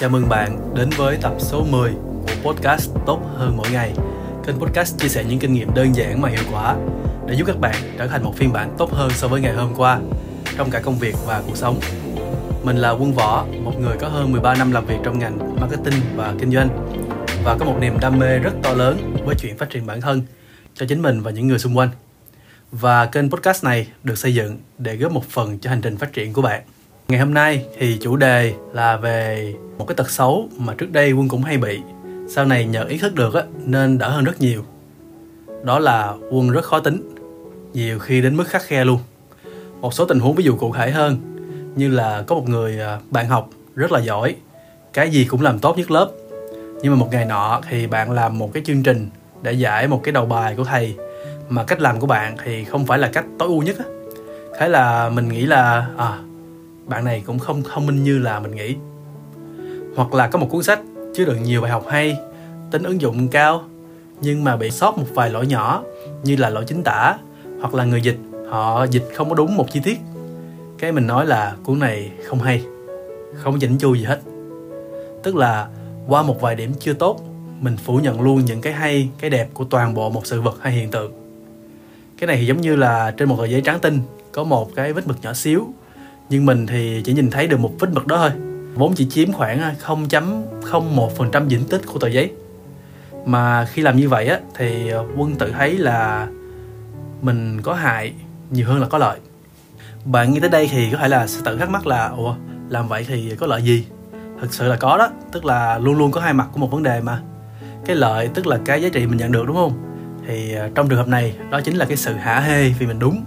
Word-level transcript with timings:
Chào 0.00 0.10
mừng 0.10 0.28
bạn 0.28 0.74
đến 0.74 0.90
với 0.96 1.18
tập 1.22 1.34
số 1.38 1.64
10 1.64 1.92
của 2.22 2.52
podcast 2.52 2.90
Tốt 3.06 3.20
hơn 3.36 3.56
mỗi 3.56 3.70
ngày. 3.70 3.92
Kênh 4.46 4.56
podcast 4.56 4.98
chia 4.98 5.08
sẻ 5.08 5.24
những 5.24 5.38
kinh 5.38 5.52
nghiệm 5.52 5.74
đơn 5.74 5.94
giản 5.94 6.20
mà 6.20 6.28
hiệu 6.28 6.42
quả 6.52 6.76
để 7.26 7.34
giúp 7.34 7.44
các 7.46 7.60
bạn 7.60 7.74
trở 7.98 8.06
thành 8.06 8.24
một 8.24 8.36
phiên 8.36 8.52
bản 8.52 8.74
tốt 8.78 8.92
hơn 8.92 9.10
so 9.14 9.28
với 9.28 9.40
ngày 9.40 9.52
hôm 9.52 9.74
qua 9.76 10.00
trong 10.56 10.70
cả 10.70 10.80
công 10.80 10.98
việc 10.98 11.14
và 11.26 11.42
cuộc 11.46 11.56
sống. 11.56 11.80
Mình 12.64 12.76
là 12.76 12.90
Quân 12.90 13.14
Võ, 13.14 13.46
một 13.64 13.80
người 13.80 13.96
có 14.00 14.08
hơn 14.08 14.32
13 14.32 14.54
năm 14.54 14.72
làm 14.72 14.86
việc 14.86 14.98
trong 15.04 15.18
ngành 15.18 15.60
marketing 15.60 16.00
và 16.16 16.34
kinh 16.38 16.52
doanh 16.52 16.68
và 17.44 17.56
có 17.58 17.64
một 17.64 17.76
niềm 17.80 17.98
đam 18.00 18.18
mê 18.18 18.38
rất 18.38 18.52
to 18.62 18.72
lớn 18.72 19.16
với 19.24 19.34
chuyện 19.38 19.58
phát 19.58 19.70
triển 19.70 19.86
bản 19.86 20.00
thân 20.00 20.22
cho 20.74 20.86
chính 20.88 21.02
mình 21.02 21.20
và 21.20 21.30
những 21.30 21.48
người 21.48 21.58
xung 21.58 21.78
quanh. 21.78 21.90
Và 22.72 23.06
kênh 23.06 23.30
podcast 23.30 23.64
này 23.64 23.86
được 24.04 24.18
xây 24.18 24.34
dựng 24.34 24.58
để 24.78 24.96
góp 24.96 25.12
một 25.12 25.24
phần 25.28 25.58
cho 25.58 25.70
hành 25.70 25.80
trình 25.80 25.96
phát 25.96 26.12
triển 26.12 26.32
của 26.32 26.42
bạn. 26.42 26.62
Ngày 27.10 27.20
hôm 27.20 27.34
nay 27.34 27.64
thì 27.78 27.98
chủ 28.00 28.16
đề 28.16 28.54
là 28.72 28.96
về 28.96 29.54
một 29.78 29.84
cái 29.88 29.94
tật 29.94 30.10
xấu 30.10 30.48
mà 30.58 30.74
trước 30.74 30.92
đây 30.92 31.12
Quân 31.12 31.28
cũng 31.28 31.42
hay 31.42 31.58
bị. 31.58 31.80
Sau 32.28 32.44
này 32.44 32.64
nhờ 32.64 32.84
ý 32.84 32.98
thức 32.98 33.14
được 33.14 33.34
á, 33.34 33.42
nên 33.64 33.98
đỡ 33.98 34.08
hơn 34.08 34.24
rất 34.24 34.40
nhiều. 34.40 34.64
Đó 35.62 35.78
là 35.78 36.14
Quân 36.30 36.50
rất 36.50 36.64
khó 36.64 36.80
tính, 36.80 37.14
nhiều 37.72 37.98
khi 37.98 38.20
đến 38.20 38.36
mức 38.36 38.48
khắc 38.48 38.62
khe 38.62 38.84
luôn. 38.84 38.98
Một 39.80 39.94
số 39.94 40.04
tình 40.04 40.20
huống 40.20 40.34
ví 40.34 40.44
dụ 40.44 40.56
cụ 40.56 40.74
thể 40.74 40.90
hơn, 40.90 41.16
như 41.76 41.88
là 41.88 42.24
có 42.26 42.34
một 42.34 42.48
người 42.48 42.80
à, 42.80 42.98
bạn 43.10 43.28
học 43.28 43.50
rất 43.74 43.92
là 43.92 44.00
giỏi, 44.00 44.36
cái 44.92 45.10
gì 45.10 45.24
cũng 45.24 45.42
làm 45.42 45.58
tốt 45.58 45.78
nhất 45.78 45.90
lớp. 45.90 46.10
Nhưng 46.82 46.92
mà 46.92 46.98
một 46.98 47.08
ngày 47.10 47.24
nọ 47.24 47.60
thì 47.68 47.86
bạn 47.86 48.10
làm 48.10 48.38
một 48.38 48.50
cái 48.52 48.62
chương 48.66 48.82
trình 48.82 49.08
để 49.42 49.52
giải 49.52 49.88
một 49.88 50.00
cái 50.04 50.12
đầu 50.12 50.26
bài 50.26 50.54
của 50.56 50.64
thầy 50.64 50.96
mà 51.48 51.64
cách 51.64 51.80
làm 51.80 52.00
của 52.00 52.06
bạn 52.06 52.36
thì 52.44 52.64
không 52.64 52.86
phải 52.86 52.98
là 52.98 53.10
cách 53.12 53.24
tối 53.38 53.48
ưu 53.48 53.62
nhất 53.62 53.76
á. 53.78 53.84
Thế 54.58 54.68
là 54.68 55.10
mình 55.10 55.28
nghĩ 55.28 55.46
là 55.46 55.86
à, 55.96 56.18
bạn 56.86 57.04
này 57.04 57.22
cũng 57.26 57.38
không 57.38 57.62
thông 57.62 57.86
minh 57.86 58.04
như 58.04 58.18
là 58.18 58.40
mình 58.40 58.56
nghĩ. 58.56 58.74
Hoặc 59.96 60.14
là 60.14 60.28
có 60.28 60.38
một 60.38 60.46
cuốn 60.50 60.62
sách 60.62 60.80
chứa 61.14 61.24
đựng 61.24 61.42
nhiều 61.42 61.60
bài 61.60 61.70
học 61.70 61.84
hay, 61.88 62.16
tính 62.70 62.82
ứng 62.82 63.00
dụng 63.00 63.28
cao, 63.28 63.64
nhưng 64.20 64.44
mà 64.44 64.56
bị 64.56 64.70
sót 64.70 64.98
một 64.98 65.06
vài 65.14 65.30
lỗi 65.30 65.46
nhỏ 65.46 65.82
như 66.24 66.36
là 66.36 66.50
lỗi 66.50 66.64
chính 66.66 66.82
tả 66.82 67.16
hoặc 67.60 67.74
là 67.74 67.84
người 67.84 68.00
dịch. 68.00 68.18
Họ 68.48 68.84
dịch 68.84 69.08
không 69.14 69.28
có 69.28 69.34
đúng 69.34 69.56
một 69.56 69.66
chi 69.72 69.80
tiết. 69.84 69.98
Cái 70.78 70.92
mình 70.92 71.06
nói 71.06 71.26
là 71.26 71.56
cuốn 71.64 71.78
này 71.78 72.10
không 72.24 72.38
hay, 72.38 72.64
không 73.34 73.58
chỉnh 73.58 73.78
chu 73.78 73.94
gì 73.94 74.04
hết. 74.04 74.20
Tức 75.22 75.36
là 75.36 75.68
qua 76.08 76.22
một 76.22 76.40
vài 76.40 76.54
điểm 76.54 76.72
chưa 76.80 76.92
tốt, 76.92 77.20
mình 77.60 77.76
phủ 77.76 77.96
nhận 77.96 78.20
luôn 78.20 78.44
những 78.44 78.60
cái 78.60 78.72
hay, 78.72 79.08
cái 79.18 79.30
đẹp 79.30 79.48
của 79.54 79.64
toàn 79.64 79.94
bộ 79.94 80.10
một 80.10 80.26
sự 80.26 80.40
vật 80.40 80.58
hay 80.60 80.72
hiện 80.72 80.90
tượng. 80.90 81.12
Cái 82.18 82.26
này 82.26 82.36
thì 82.36 82.46
giống 82.46 82.60
như 82.60 82.76
là 82.76 83.10
trên 83.10 83.28
một 83.28 83.36
tờ 83.38 83.44
giấy 83.44 83.60
trắng 83.60 83.78
tinh, 83.80 84.00
có 84.32 84.44
một 84.44 84.74
cái 84.74 84.92
vết 84.92 85.06
mực 85.06 85.16
nhỏ 85.22 85.32
xíu 85.32 85.66
nhưng 86.30 86.46
mình 86.46 86.66
thì 86.66 87.02
chỉ 87.04 87.12
nhìn 87.12 87.30
thấy 87.30 87.46
được 87.46 87.60
một 87.60 87.72
vết 87.78 87.88
mực 87.92 88.06
đó 88.06 88.16
thôi. 88.16 88.30
Vốn 88.74 88.94
chỉ 88.94 89.06
chiếm 89.06 89.32
khoảng 89.32 89.60
à, 89.60 89.74
0.01% 89.86 91.48
diện 91.48 91.64
tích 91.64 91.80
của 91.86 91.98
tờ 91.98 92.08
giấy. 92.08 92.32
Mà 93.26 93.64
khi 93.64 93.82
làm 93.82 93.96
như 93.96 94.08
vậy 94.08 94.26
á, 94.26 94.40
thì 94.54 94.90
à, 94.92 94.98
quân 95.16 95.34
tự 95.34 95.50
thấy 95.50 95.78
là 95.78 96.28
mình 97.22 97.62
có 97.62 97.74
hại 97.74 98.12
nhiều 98.50 98.66
hơn 98.66 98.80
là 98.80 98.86
có 98.86 98.98
lợi. 98.98 99.18
Bạn 100.04 100.32
nghe 100.32 100.40
tới 100.40 100.50
đây 100.50 100.68
thì 100.72 100.90
có 100.92 100.98
thể 100.98 101.08
là 101.08 101.26
sẽ 101.26 101.40
tự 101.44 101.56
thắc 101.56 101.70
mắc 101.70 101.86
là, 101.86 102.08
ủa, 102.08 102.34
làm 102.68 102.88
vậy 102.88 103.04
thì 103.08 103.36
có 103.38 103.46
lợi 103.46 103.62
gì? 103.62 103.86
Thực 104.40 104.54
sự 104.54 104.68
là 104.68 104.76
có 104.76 104.98
đó, 104.98 105.08
tức 105.32 105.44
là 105.44 105.78
luôn 105.78 105.98
luôn 105.98 106.10
có 106.10 106.20
hai 106.20 106.32
mặt 106.32 106.48
của 106.52 106.58
một 106.58 106.70
vấn 106.70 106.82
đề 106.82 107.00
mà. 107.00 107.20
Cái 107.86 107.96
lợi 107.96 108.28
tức 108.34 108.46
là 108.46 108.58
cái 108.64 108.82
giá 108.82 108.88
trị 108.88 109.06
mình 109.06 109.18
nhận 109.18 109.32
được, 109.32 109.46
đúng 109.46 109.56
không? 109.56 109.72
Thì 110.26 110.54
à, 110.54 110.68
trong 110.74 110.88
trường 110.88 110.98
hợp 110.98 111.08
này, 111.08 111.34
đó 111.50 111.60
chính 111.60 111.76
là 111.76 111.84
cái 111.84 111.96
sự 111.96 112.14
hả 112.14 112.40
hê 112.40 112.68
vì 112.68 112.86
mình 112.86 112.98
đúng. 112.98 113.24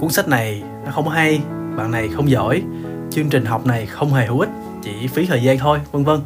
Cuốn 0.00 0.10
sách 0.10 0.28
này 0.28 0.62
nó 0.84 0.92
không 0.92 1.08
hay 1.08 1.40
bạn 1.80 1.90
này 1.90 2.08
không 2.08 2.30
giỏi 2.30 2.62
chương 3.10 3.28
trình 3.28 3.44
học 3.44 3.66
này 3.66 3.86
không 3.86 4.12
hề 4.12 4.26
hữu 4.26 4.40
ích 4.40 4.48
chỉ 4.82 5.06
phí 5.06 5.26
thời 5.26 5.42
gian 5.42 5.58
thôi 5.58 5.80
vân 5.92 6.04
vân. 6.04 6.20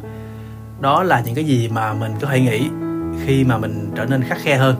Đó 0.81 1.03
là 1.03 1.21
những 1.25 1.35
cái 1.35 1.43
gì 1.43 1.67
mà 1.67 1.93
mình 1.93 2.11
có 2.21 2.27
thể 2.27 2.39
nghĩ 2.39 2.69
khi 3.25 3.43
mà 3.43 3.57
mình 3.57 3.91
trở 3.95 4.05
nên 4.05 4.23
khắc 4.23 4.37
khe 4.41 4.57
hơn. 4.57 4.75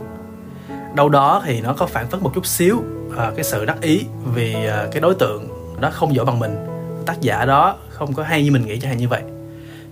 Đâu 0.95 1.09
đó 1.09 1.41
thì 1.45 1.61
nó 1.61 1.73
có 1.73 1.85
phản 1.85 2.07
phất 2.07 2.21
một 2.21 2.31
chút 2.35 2.45
xíu 2.45 2.83
à, 3.17 3.31
cái 3.35 3.43
sự 3.43 3.65
đắc 3.65 3.81
ý 3.81 4.05
vì 4.33 4.53
à, 4.67 4.87
cái 4.91 5.01
đối 5.01 5.15
tượng 5.15 5.47
đó 5.79 5.89
không 5.93 6.15
giỏi 6.15 6.25
bằng 6.25 6.39
mình. 6.39 6.55
Tác 7.05 7.21
giả 7.21 7.45
đó 7.45 7.75
không 7.89 8.13
có 8.13 8.23
hay 8.23 8.43
như 8.43 8.51
mình 8.51 8.65
nghĩ 8.65 8.79
chẳng 8.79 8.89
hạn 8.89 8.97
như 8.97 9.07
vậy. 9.07 9.21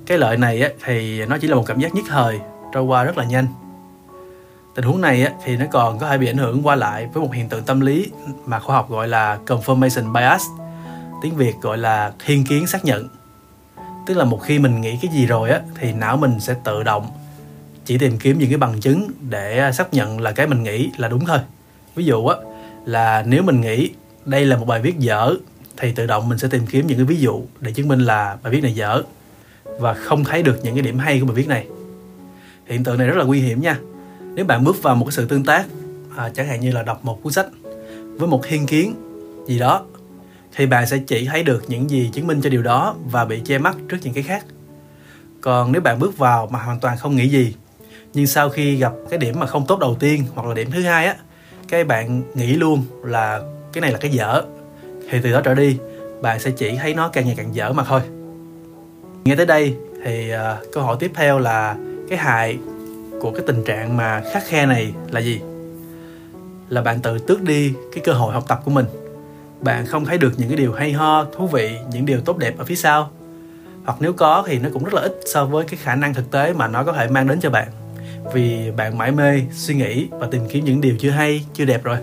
Cái 0.06 0.18
lợi 0.18 0.38
này 0.38 0.62
á, 0.62 0.70
thì 0.86 1.26
nó 1.26 1.38
chỉ 1.38 1.48
là 1.48 1.56
một 1.56 1.64
cảm 1.68 1.80
giác 1.80 1.96
nhất 1.96 2.06
thời 2.10 2.40
trôi 2.74 2.84
qua 2.84 3.04
rất 3.04 3.18
là 3.18 3.24
nhanh. 3.24 3.48
Tình 4.76 4.86
huống 4.86 5.02
này 5.02 5.24
á, 5.24 5.32
thì 5.44 5.58
nó 5.58 5.66
còn 5.72 6.00
có 6.00 6.10
thể 6.10 6.18
bị 6.18 6.28
ảnh 6.28 6.38
hưởng 6.38 6.68
qua 6.68 6.76
lại 6.76 7.08
với 7.14 7.24
một 7.24 7.34
hiện 7.34 7.50
tượng 7.50 7.64
tâm 7.64 7.80
lý 7.80 8.12
mà 8.46 8.60
khoa 8.60 8.76
học 8.76 8.90
gọi 8.90 9.08
là 9.08 9.40
confirmation 9.46 10.14
bias 10.14 10.44
tiếng 11.24 11.36
việt 11.36 11.56
gọi 11.62 11.78
là 11.78 12.14
thiên 12.26 12.44
kiến 12.46 12.68
xác 12.68 12.86
nhận. 12.86 13.08
Tức 14.08 14.14
là 14.14 14.26
một 14.26 14.40
khi 14.44 14.60
mình 14.60 14.82
nghĩ 14.82 14.98
cái 15.02 15.12
gì 15.14 15.26
rồi 15.26 15.50
á 15.50 15.62
thì 15.80 15.94
não 15.94 16.18
mình 16.18 16.40
sẽ 16.40 16.56
tự 16.64 16.84
động 16.84 17.08
chỉ 17.86 17.98
tìm 17.98 18.18
kiếm 18.18 18.40
những 18.40 18.50
cái 18.50 18.58
bằng 18.58 18.80
chứng 18.80 19.12
để 19.30 19.60
à, 19.60 19.72
xác 19.72 19.94
nhận 19.94 20.20
là 20.20 20.32
cái 20.32 20.48
mình 20.48 20.64
nghĩ 20.64 20.90
là 20.98 21.08
đúng 21.08 21.26
thôi. 21.26 21.38
Ví 21.96 22.06
dụ 22.06 22.26
á 22.28 22.38
là 22.86 23.24
nếu 23.28 23.44
mình 23.44 23.62
nghĩ 23.62 23.90
đây 24.26 24.46
là 24.46 24.58
một 24.58 24.66
bài 24.68 24.82
viết 24.82 25.00
dở 25.00 25.36
thì 25.78 25.92
tự 25.92 26.06
động 26.06 26.30
mình 26.30 26.38
sẽ 26.38 26.48
tìm 26.48 26.66
kiếm 26.68 26.88
những 26.88 26.98
cái 26.98 27.06
ví 27.06 27.20
dụ 27.20 27.42
để 27.60 27.72
chứng 27.72 27.88
minh 27.88 28.00
là 28.00 28.38
bài 28.44 28.54
viết 28.54 28.62
này 28.62 28.76
dở 28.76 29.04
và 29.80 29.94
không 29.94 30.24
thấy 30.24 30.44
được 30.44 30.60
những 30.64 30.76
cái 30.76 30.82
điểm 30.82 31.00
hay 31.00 31.20
của 31.20 31.26
bài 31.26 31.36
viết 31.36 31.48
này. 31.48 31.68
Hiện 32.66 32.84
tượng 32.84 32.98
này 32.98 33.08
rất 33.08 33.18
là 33.18 33.24
nguy 33.24 33.42
hiểm 33.42 33.62
nha. 33.62 33.78
Nếu 34.36 34.46
bạn 34.46 34.64
bước 34.64 34.84
vào 34.84 34.96
một 34.96 35.06
cái 35.06 35.12
sự 35.12 35.26
tương 35.26 35.46
tác 35.46 35.66
à, 36.18 36.30
chẳng 36.30 36.48
hạn 36.48 36.60
như 36.60 36.72
là 36.72 36.84
đọc 36.84 37.06
một 37.06 37.20
cuốn 37.24 37.34
sách 37.34 37.48
với 38.18 38.28
một 38.28 38.42
thiên 38.44 38.66
kiến 38.66 38.96
gì 39.48 39.60
đó 39.60 39.86
thì 40.56 40.66
bạn 40.66 40.88
sẽ 40.88 40.98
chỉ 40.98 41.26
thấy 41.26 41.44
được 41.44 41.64
những 41.68 41.90
gì 41.90 42.10
chứng 42.14 42.28
minh 42.28 42.42
cho 42.42 42.50
điều 42.50 42.64
đó 42.64 42.96
và 43.12 43.26
bị 43.26 43.42
che 43.46 43.58
mắt 43.58 43.78
trước 43.90 43.98
những 44.02 44.14
cái 44.14 44.24
khác. 44.24 44.46
Còn 45.42 45.72
nếu 45.72 45.82
bạn 45.82 46.00
bước 46.00 46.18
vào 46.18 46.48
mà 46.52 46.60
hoàn 46.60 46.80
toàn 46.80 46.98
không 46.98 47.16
nghĩ 47.16 47.30
gì 47.30 47.56
nhưng 48.14 48.28
sau 48.28 48.50
khi 48.50 48.76
gặp 48.76 48.94
cái 49.10 49.20
điểm 49.20 49.40
mà 49.40 49.46
không 49.46 49.66
tốt 49.68 49.80
đầu 49.80 49.96
tiên 50.00 50.24
hoặc 50.36 50.48
là 50.48 50.54
điểm 50.54 50.72
thứ 50.72 50.82
hai 50.82 51.06
á 51.06 51.16
cái 51.68 51.84
bạn 51.84 52.22
nghĩ 52.34 52.54
luôn 52.54 52.84
là 53.04 53.42
cái 53.74 53.82
này 53.82 53.92
là 53.92 53.98
cái 53.98 54.12
dở 54.12 54.42
thì 55.10 55.20
từ 55.24 55.32
đó 55.32 55.42
trở 55.42 55.56
đi 55.56 55.78
bạn 56.22 56.40
sẽ 56.40 56.52
chỉ 56.52 56.78
thấy 56.78 56.94
nó 56.94 57.08
càng 57.08 57.26
ngày 57.26 57.36
càng 57.38 57.56
dở 57.56 57.74
mà 57.74 57.84
thôi. 57.84 58.02
Nghe 59.26 59.36
tới 59.36 59.46
đây 59.46 59.76
thì 60.06 60.32
uh, 60.34 60.74
câu 60.74 60.84
hỏi 60.84 60.98
tiếp 61.00 61.12
theo 61.16 61.40
là 61.40 61.76
cái 62.10 62.18
hại 62.18 62.58
của 63.22 63.32
cái 63.32 63.42
tình 63.48 63.64
trạng 63.64 63.98
mà 63.98 64.22
khắc 64.34 64.44
khe 64.48 64.66
này 64.66 64.94
là 65.12 65.20
gì? 65.20 65.42
Là 66.70 66.82
bạn 66.82 67.00
tự 67.00 67.20
tước 67.20 67.42
đi 67.42 67.74
cái 67.94 68.04
cơ 68.04 68.14
hội 68.14 68.34
học 68.34 68.46
tập 68.48 68.62
của 68.66 68.72
mình 68.72 68.86
bạn 69.64 69.86
không 69.86 70.06
thấy 70.06 70.18
được 70.18 70.34
những 70.38 70.50
cái 70.50 70.58
điều 70.58 70.74
hay 70.74 70.94
ho 70.94 71.26
thú 71.26 71.48
vị 71.48 71.78
những 71.92 72.06
điều 72.06 72.22
tốt 72.22 72.38
đẹp 72.38 72.58
ở 72.58 72.66
phía 72.66 72.76
sau. 72.76 73.10
Hoặc 73.86 73.98
nếu 74.00 74.14
có 74.14 74.44
thì 74.48 74.60
nó 74.60 74.70
cũng 74.74 74.84
rất 74.84 74.94
là 74.94 75.02
ít 75.02 75.20
so 75.34 75.46
với 75.46 75.66
cái 75.66 75.80
khả 75.84 75.96
năng 75.96 76.14
thực 76.14 76.32
tế 76.32 76.54
mà 76.54 76.68
nó 76.68 76.84
có 76.84 76.94
thể 76.94 77.08
mang 77.08 77.28
đến 77.28 77.40
cho 77.40 77.50
bạn. 77.50 77.68
Vì 78.34 78.72
bạn 78.78 78.98
mãi 78.98 79.12
mê 79.12 79.42
suy 79.52 79.76
nghĩ 79.76 80.08
và 80.12 80.28
tìm 80.32 80.42
kiếm 80.50 80.66
những 80.66 80.82
điều 80.82 80.96
chưa 81.00 81.10
hay 81.10 81.46
chưa 81.54 81.66
đẹp 81.66 81.84
rồi. 81.84 81.98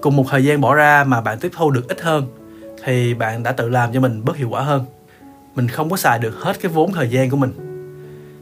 Cùng 0.00 0.16
một 0.16 0.24
thời 0.30 0.44
gian 0.44 0.60
bỏ 0.60 0.74
ra 0.74 1.04
mà 1.04 1.20
bạn 1.20 1.38
tiếp 1.38 1.52
thu 1.56 1.70
được 1.70 1.88
ít 1.88 2.00
hơn 2.00 2.26
thì 2.84 3.14
bạn 3.14 3.42
đã 3.42 3.52
tự 3.52 3.68
làm 3.68 3.92
cho 3.92 4.00
mình 4.00 4.24
bớt 4.24 4.36
hiệu 4.36 4.48
quả 4.50 4.62
hơn. 4.62 4.84
Mình 5.54 5.68
không 5.68 5.90
có 5.90 5.96
xài 5.96 6.18
được 6.18 6.34
hết 6.40 6.60
cái 6.60 6.72
vốn 6.72 6.92
thời 6.92 7.08
gian 7.08 7.30
của 7.30 7.36
mình. 7.36 7.52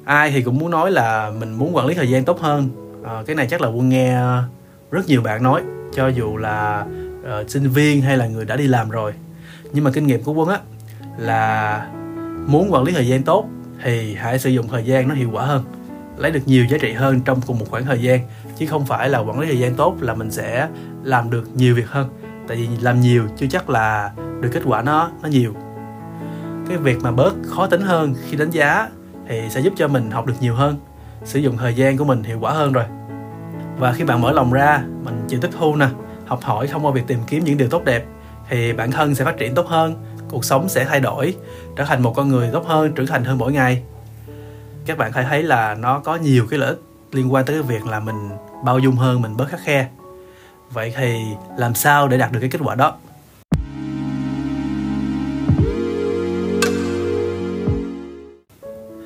Ai 0.05 0.31
thì 0.31 0.43
cũng 0.43 0.59
muốn 0.59 0.71
nói 0.71 0.91
là 0.91 1.33
mình 1.41 1.53
muốn 1.53 1.77
quản 1.77 1.87
lý 1.87 1.95
thời 1.95 2.11
gian 2.11 2.25
tốt 2.25 2.41
hơn. 2.41 2.69
À, 3.05 3.23
cái 3.27 3.37
này 3.37 3.47
chắc 3.51 3.61
là 3.61 3.69
quân 3.69 3.89
nghe 3.89 4.21
rất 4.91 5.07
nhiều 5.07 5.23
bạn 5.23 5.43
nói 5.43 5.63
cho 5.95 6.09
dù 6.09 6.37
là 6.37 6.87
uh, 7.21 7.51
sinh 7.51 7.69
viên 7.69 8.03
hay 8.03 8.17
là 8.17 8.27
người 8.27 8.45
đã 8.45 8.57
đi 8.57 8.67
làm 8.67 8.91
rồi. 8.91 9.13
Nhưng 9.73 9.85
mà 9.85 9.91
kinh 9.91 10.07
nghiệm 10.07 10.23
của 10.23 10.33
quân 10.33 10.49
á 10.49 10.59
là 11.19 11.87
muốn 12.47 12.73
quản 12.73 12.85
lý 12.85 12.93
thời 12.93 13.09
gian 13.09 13.23
tốt 13.23 13.49
thì 13.83 14.15
hãy 14.15 14.39
sử 14.39 14.51
dụng 14.51 14.69
thời 14.69 14.85
gian 14.85 15.09
nó 15.09 15.15
hiệu 15.15 15.31
quả 15.33 15.45
hơn 15.45 15.65
lấy 16.17 16.31
được 16.31 16.41
nhiều 16.47 16.65
giá 16.65 16.79
trị 16.79 16.93
hơn 16.93 17.21
trong 17.21 17.41
cùng 17.47 17.59
một 17.59 17.67
khoảng 17.71 17.85
thời 17.85 18.03
gian. 18.03 18.21
Chứ 18.59 18.67
không 18.67 18.87
phải 18.87 19.09
là 19.09 19.19
quản 19.19 19.41
lý 19.41 19.47
thời 19.47 19.59
gian 19.59 19.75
tốt 19.75 19.97
là 20.01 20.15
mình 20.15 20.31
sẽ 20.31 20.69
làm 21.03 21.31
được 21.31 21.49
nhiều 21.55 21.75
việc 21.75 21.89
hơn. 21.89 22.09
Tại 22.49 22.57
vì 22.57 22.69
làm 22.81 23.01
nhiều 23.01 23.25
chưa 23.37 23.47
chắc 23.47 23.71
là 23.71 24.11
được 24.41 24.49
kết 24.53 24.63
quả 24.65 24.83
nó 24.83 25.11
nó 25.23 25.29
nhiều. 25.29 25.55
Cái 26.69 26.77
việc 26.77 27.03
mà 27.03 27.11
bớt 27.11 27.35
khó 27.47 27.67
tính 27.67 27.81
hơn 27.81 28.15
khi 28.29 28.37
đánh 28.37 28.51
giá 28.51 28.89
thì 29.29 29.41
sẽ 29.51 29.61
giúp 29.61 29.73
cho 29.77 29.89
mình 29.89 30.11
học 30.11 30.27
được 30.27 30.35
nhiều 30.41 30.55
hơn 30.55 30.77
sử 31.25 31.39
dụng 31.39 31.57
thời 31.57 31.75
gian 31.75 31.97
của 31.97 32.05
mình 32.05 32.23
hiệu 32.23 32.39
quả 32.41 32.53
hơn 32.53 32.73
rồi. 32.73 32.85
Và 33.79 33.93
khi 33.93 34.05
bạn 34.05 34.21
mở 34.21 34.33
lòng 34.33 34.53
ra 34.53 34.83
mình 35.05 35.25
chịu 35.29 35.41
tiếp 35.41 35.51
thu 35.59 35.77
nè 35.77 35.87
học 36.31 36.41
hỏi 36.43 36.67
thông 36.67 36.87
qua 36.87 36.93
việc 36.93 37.07
tìm 37.07 37.19
kiếm 37.27 37.45
những 37.45 37.57
điều 37.57 37.69
tốt 37.69 37.85
đẹp, 37.85 38.05
thì 38.49 38.73
bản 38.73 38.91
thân 38.91 39.15
sẽ 39.15 39.25
phát 39.25 39.39
triển 39.39 39.55
tốt 39.55 39.67
hơn, 39.67 39.95
cuộc 40.29 40.45
sống 40.45 40.69
sẽ 40.69 40.85
thay 40.85 41.01
đổi, 41.01 41.35
trở 41.77 41.85
thành 41.85 42.03
một 42.03 42.13
con 42.17 42.29
người 42.29 42.51
tốt 42.53 42.67
hơn, 42.67 42.93
trưởng 42.93 43.07
thành 43.07 43.25
hơn 43.25 43.39
mỗi 43.39 43.53
ngày. 43.53 43.83
Các 44.87 44.99
bạn 44.99 45.13
hãy 45.13 45.25
thấy 45.25 45.43
là 45.43 45.75
nó 45.75 45.99
có 45.99 46.17
nhiều 46.17 46.47
cái 46.51 46.59
lợi 46.59 46.69
ích 46.69 46.81
liên 47.13 47.33
quan 47.33 47.45
tới 47.45 47.57
cái 47.57 47.63
việc 47.63 47.87
là 47.87 48.01
mình 48.01 48.31
bao 48.65 48.79
dung 48.79 48.97
hơn, 48.97 49.23
mình 49.23 49.37
bớt 49.37 49.49
khắc 49.49 49.61
khe. 49.65 49.89
Vậy 50.73 50.95
thì 50.97 51.23
làm 51.57 51.75
sao 51.75 52.09
để 52.09 52.19
đạt 52.19 52.33
được 52.33 52.41
cái 52.41 52.51
kết 52.51 52.61
quả 52.65 52.75
đó? 52.75 52.97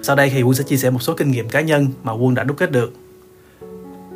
Sau 0.03 0.17
đây 0.17 0.31
thì 0.31 0.43
quân 0.43 0.55
sẽ 0.55 0.65
chia 0.65 0.77
sẻ 0.77 0.91
một 0.91 1.03
số 1.03 1.15
kinh 1.15 1.31
nghiệm 1.31 1.49
cá 1.49 1.61
nhân 1.61 1.89
mà 2.03 2.13
quân 2.13 2.35
đã 2.35 2.45
đúc 2.45 2.57
kết 2.57 2.71
được. 2.71 2.93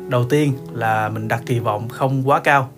Đầu 0.07 0.25
tiên 0.29 0.53
là 0.73 1.09
mình 1.09 1.27
đặt 1.27 1.41
kỳ 1.45 1.59
vọng 1.59 1.89
không 1.89 2.29
quá 2.29 2.39
cao 2.39 2.69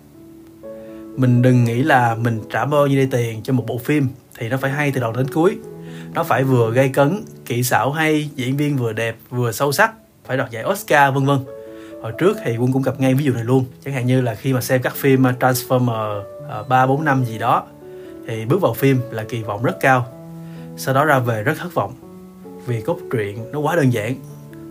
mình 1.16 1.42
đừng 1.42 1.64
nghĩ 1.64 1.82
là 1.82 2.14
mình 2.14 2.40
trả 2.50 2.64
bao 2.64 2.86
nhiêu 2.86 2.98
đây 2.98 3.08
tiền 3.10 3.42
cho 3.42 3.52
một 3.52 3.64
bộ 3.66 3.78
phim, 3.78 4.08
thì 4.38 4.48
nó 4.48 4.56
phải 4.56 4.70
hay 4.70 4.92
từ 4.92 5.00
đầu 5.00 5.12
đến 5.12 5.26
cuối. 5.34 5.58
Nó 6.14 6.24
phải 6.24 6.44
vừa 6.44 6.70
gây 6.70 6.88
cấn, 6.88 7.24
kỹ 7.46 7.62
xảo 7.62 7.92
hay, 7.92 8.30
diễn 8.36 8.56
viên 8.56 8.76
vừa 8.76 8.92
đẹp, 8.92 9.16
vừa 9.30 9.52
sâu 9.52 9.72
sắc, 9.72 9.92
phải 10.24 10.36
đoạt 10.36 10.50
giải 10.50 10.64
oscar, 10.64 11.14
vân 11.14 11.24
vân. 11.24 11.38
Hồi 12.02 12.12
trước 12.18 12.36
thì 12.44 12.56
quân 12.56 12.72
cũng 12.72 12.82
gặp 12.82 13.00
ngay 13.00 13.14
ví 13.14 13.24
dụ 13.24 13.32
này 13.32 13.44
luôn, 13.44 13.64
chẳng 13.84 13.94
hạn 13.94 14.06
như 14.06 14.20
là 14.20 14.34
khi 14.34 14.52
mà 14.52 14.60
xem 14.60 14.82
các 14.82 14.96
phim 14.96 15.24
uh, 15.28 15.42
transformer 15.42 16.20
uh, 16.20 16.68
ba 16.68 16.86
bốn 16.86 17.04
năm 17.04 17.24
gì 17.24 17.38
đó, 17.38 17.64
thì 18.26 18.44
bước 18.44 18.60
vào 18.60 18.74
phim 18.74 19.00
là 19.10 19.24
kỳ 19.24 19.42
vọng 19.42 19.62
rất 19.62 19.80
cao. 19.80 20.06
Sau 20.76 20.94
đó 20.94 21.04
ra 21.04 21.18
về 21.18 21.42
rất 21.42 21.58
thất 21.58 21.74
vọng, 21.74 21.92
vì 22.66 22.80
cốt 22.80 22.98
truyện 23.10 23.52
nó 23.52 23.58
quá 23.58 23.76
đơn 23.76 23.92
giản, 23.92 24.14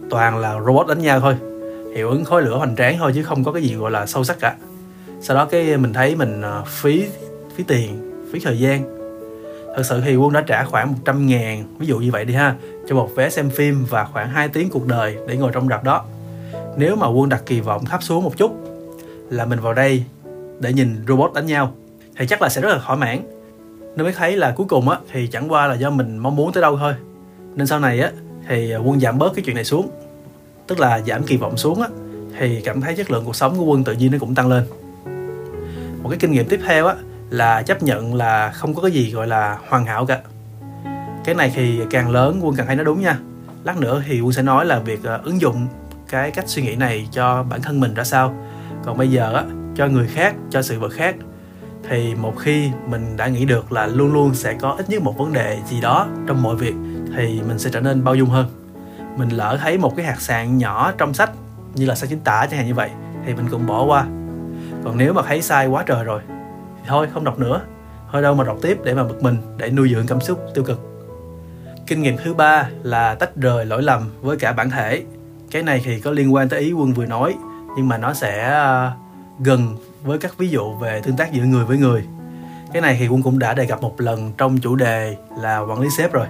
toàn 0.10 0.38
là 0.38 0.60
robot 0.66 0.88
đánh 0.88 1.02
nhau 1.02 1.20
thôi. 1.20 1.36
Hiệu 1.96 2.10
ứng 2.10 2.26
khói 2.26 2.42
lửa 2.42 2.58
hoành 2.58 2.76
tráng 2.76 2.98
thôi 2.98 3.12
chứ 3.16 3.24
không 3.24 3.44
có 3.44 3.52
cái 3.52 3.64
gì 3.64 3.76
gọi 3.76 3.92
là 3.92 4.06
sâu 4.06 4.24
sắc 4.24 4.40
cả 4.40 4.56
sau 5.22 5.38
đó 5.38 5.46
cái 5.46 5.78
mình 5.78 5.94
thấy 5.94 6.16
mình 6.16 6.42
ờ, 6.42 6.64
phí 6.68 7.08
phí 7.56 7.64
tiền, 7.64 8.12
phí 8.32 8.40
thời 8.40 8.60
gian. 8.60 8.84
Thật 9.76 9.84
sự 9.84 10.02
thì 10.06 10.16
quân 10.16 10.34
đã 10.34 10.42
trả 10.42 10.66
khoảng 10.66 10.92
100 10.92 11.28
ngàn, 11.28 11.64
ví 11.80 11.88
dụ 11.88 12.00
như 12.00 12.12
vậy 12.12 12.26
đi 12.26 12.34
ha, 12.34 12.56
cho 12.88 12.96
một 12.96 13.10
vé 13.16 13.30
xem 13.30 13.50
phim 13.50 13.86
và 13.90 14.06
khoảng 14.06 14.30
2 14.30 14.48
tiếng 14.48 14.70
cuộc 14.70 14.88
đời 14.88 15.18
để 15.28 15.38
ngồi 15.38 15.52
trong 15.54 15.68
rạp 15.68 15.84
đó. 15.84 16.06
Nếu 16.78 16.96
mà 16.96 17.08
quân 17.08 17.30
đặt 17.30 17.44
kỳ 17.46 17.60
vọng 17.60 17.86
thấp 17.86 18.04
xuống 18.04 18.24
một 18.24 18.38
chút 18.38 18.52
là 19.30 19.46
mình 19.46 19.60
vào 19.60 19.74
đây 19.74 20.04
để 20.60 20.74
nhìn 20.74 21.04
robot 21.08 21.34
đánh 21.34 21.46
nhau 21.46 21.74
thì 22.18 22.28
chắc 22.28 22.42
là 22.42 22.50
sẽ 22.50 22.62
rất 22.62 22.70
là 22.70 22.80
thỏa 22.86 22.96
mãn. 22.96 23.20
Nên 23.96 24.04
mới 24.04 24.14
thấy 24.14 24.38
là 24.38 24.54
cuối 24.58 24.68
cùng 24.70 24.90
á, 24.90 24.98
thì 25.12 25.28
chẳng 25.28 25.52
qua 25.52 25.68
là 25.68 25.76
do 25.76 25.90
mình 25.90 26.18
mong 26.18 26.36
muốn 26.36 26.54
tới 26.54 26.62
đâu 26.62 26.78
thôi. 26.78 26.94
Nên 27.56 27.68
sau 27.68 27.80
này 27.80 28.00
á, 28.00 28.12
thì 28.48 28.76
quân 28.76 29.00
giảm 29.00 29.18
bớt 29.18 29.34
cái 29.36 29.44
chuyện 29.46 29.56
này 29.56 29.66
xuống. 29.66 29.90
Tức 30.68 30.80
là 30.80 31.02
giảm 31.08 31.24
kỳ 31.24 31.38
vọng 31.38 31.58
xuống 31.58 31.82
á, 31.82 31.88
thì 32.40 32.62
cảm 32.62 32.82
thấy 32.82 32.96
chất 32.96 33.12
lượng 33.12 33.26
cuộc 33.26 33.36
sống 33.36 33.58
của 33.58 33.64
quân 33.64 33.84
tự 33.84 33.94
nhiên 33.94 34.12
nó 34.12 34.18
cũng 34.20 34.36
tăng 34.36 34.50
lên 34.50 34.64
một 36.04 36.10
cái 36.10 36.20
kinh 36.20 36.32
nghiệm 36.32 36.48
tiếp 36.50 36.60
theo 36.66 36.88
á, 36.88 36.96
là 37.30 37.62
chấp 37.62 37.84
nhận 37.84 38.16
là 38.16 38.52
không 38.52 38.74
có 38.74 38.82
cái 38.82 38.92
gì 38.92 39.12
gọi 39.12 39.28
là 39.28 39.58
hoàn 39.70 39.86
hảo 39.86 40.06
cả. 40.06 40.20
Cái 41.26 41.36
này 41.36 41.52
thì 41.56 41.80
càng 41.90 42.10
lớn, 42.10 42.40
quân 42.44 42.56
càng 42.56 42.68
thấy 42.68 42.76
nó 42.76 42.84
đúng 42.84 43.02
nha. 43.02 43.18
Lát 43.64 43.78
nữa 43.78 44.04
thì 44.08 44.22
quân 44.22 44.34
sẽ 44.34 44.42
nói 44.42 44.66
là 44.66 44.80
việc 44.80 45.04
ờ, 45.04 45.22
ứng 45.24 45.42
dụng 45.42 45.68
cái 46.10 46.32
cách 46.32 46.46
suy 46.48 46.62
nghĩ 46.62 46.76
này 46.76 47.08
cho 47.12 47.44
bản 47.44 47.62
thân 47.62 47.80
mình 47.80 47.94
ra 47.94 48.04
sao. 48.04 48.36
Còn 48.86 48.98
bây 48.98 49.12
giờ 49.12 49.34
á, 49.34 49.44
cho 49.76 49.88
người 49.88 50.08
khác, 50.08 50.36
cho 50.50 50.62
sự 50.62 50.80
vật 50.80 50.92
khác, 50.94 51.16
thì 51.90 52.16
một 52.16 52.34
khi 52.40 52.70
mình 52.88 53.18
đã 53.18 53.28
nghĩ 53.28 53.46
được 53.46 53.72
là 53.72 53.88
luôn 53.88 54.14
luôn 54.14 54.36
sẽ 54.36 54.54
có 54.54 54.76
ít 54.78 54.90
nhất 54.90 55.02
một 55.02 55.18
vấn 55.18 55.34
đề 55.34 55.60
gì 55.70 55.82
đó 55.82 56.08
trong 56.28 56.44
mọi 56.44 56.56
việc, 56.56 56.74
thì 57.16 57.42
mình 57.48 57.60
sẽ 57.60 57.70
trở 57.74 57.82
nên 57.82 58.04
bao 58.04 58.16
dung 58.16 58.30
hơn. 58.30 58.46
Mình 59.18 59.30
lỡ 59.30 59.58
thấy 59.62 59.78
một 59.78 59.96
cái 59.96 60.06
hạt 60.06 60.22
sạn 60.22 60.58
nhỏ 60.58 60.94
trong 60.98 61.14
sách, 61.14 61.32
như 61.76 61.86
là 61.86 61.96
sách 61.96 62.10
chính 62.10 62.20
tả 62.20 62.48
chẳng 62.50 62.58
hạn 62.58 62.68
như 62.68 62.74
vậy, 62.74 62.90
thì 63.26 63.34
mình 63.34 63.46
cũng 63.52 63.68
bỏ 63.68 63.84
qua 63.84 64.06
còn 64.84 64.98
nếu 64.98 65.14
mà 65.14 65.22
thấy 65.28 65.42
sai 65.42 65.68
quá 65.68 65.84
trời 65.88 66.04
rồi, 66.04 66.22
thì 66.78 66.84
thôi, 66.88 67.08
không 67.14 67.24
đọc 67.24 67.40
nữa. 67.40 67.62
Thôi 68.12 68.22
đâu 68.22 68.36
mà 68.36 68.44
đọc 68.44 68.58
tiếp 68.62 68.78
để 68.84 68.94
mà 68.94 69.04
bực 69.04 69.24
mình, 69.24 69.38
để 69.58 69.70
nuôi 69.70 69.90
dưỡng 69.90 70.08
cảm 70.08 70.22
xúc 70.22 70.40
tiêu 70.54 70.64
cực. 70.64 70.80
Kinh 71.88 72.02
nghiệm 72.02 72.18
thứ 72.18 72.34
ba 72.34 72.70
là 72.84 73.16
tách 73.16 73.36
rời 73.36 73.66
lỗi 73.66 73.84
lầm 73.84 74.10
với 74.22 74.38
cả 74.38 74.52
bản 74.52 74.70
thể. 74.70 75.04
Cái 75.52 75.64
này 75.64 75.82
thì 75.86 76.00
có 76.00 76.12
liên 76.12 76.34
quan 76.34 76.50
tới 76.50 76.60
ý 76.60 76.72
quân 76.72 76.94
vừa 76.94 77.06
nói, 77.06 77.36
nhưng 77.76 77.88
mà 77.88 77.98
nó 77.98 78.14
sẽ 78.14 78.48
ờ, 78.48 78.92
gần 79.40 79.78
với 80.04 80.18
các 80.18 80.38
ví 80.38 80.50
dụ 80.50 80.74
về 80.74 81.02
tương 81.04 81.18
tác 81.18 81.32
giữa 81.32 81.44
người 81.44 81.66
với 81.66 81.78
người. 81.78 82.04
Cái 82.74 82.82
này 82.82 82.98
thì 83.00 83.08
quân 83.08 83.22
cũng 83.22 83.40
đã 83.40 83.54
đề 83.54 83.66
cập 83.66 83.82
một 83.82 84.02
lần 84.02 84.32
trong 84.38 84.58
chủ 84.58 84.76
đề 84.76 85.16
là 85.40 85.60
quản 85.60 85.82
lý 85.82 85.90
sếp 85.90 86.14
rồi. 86.14 86.28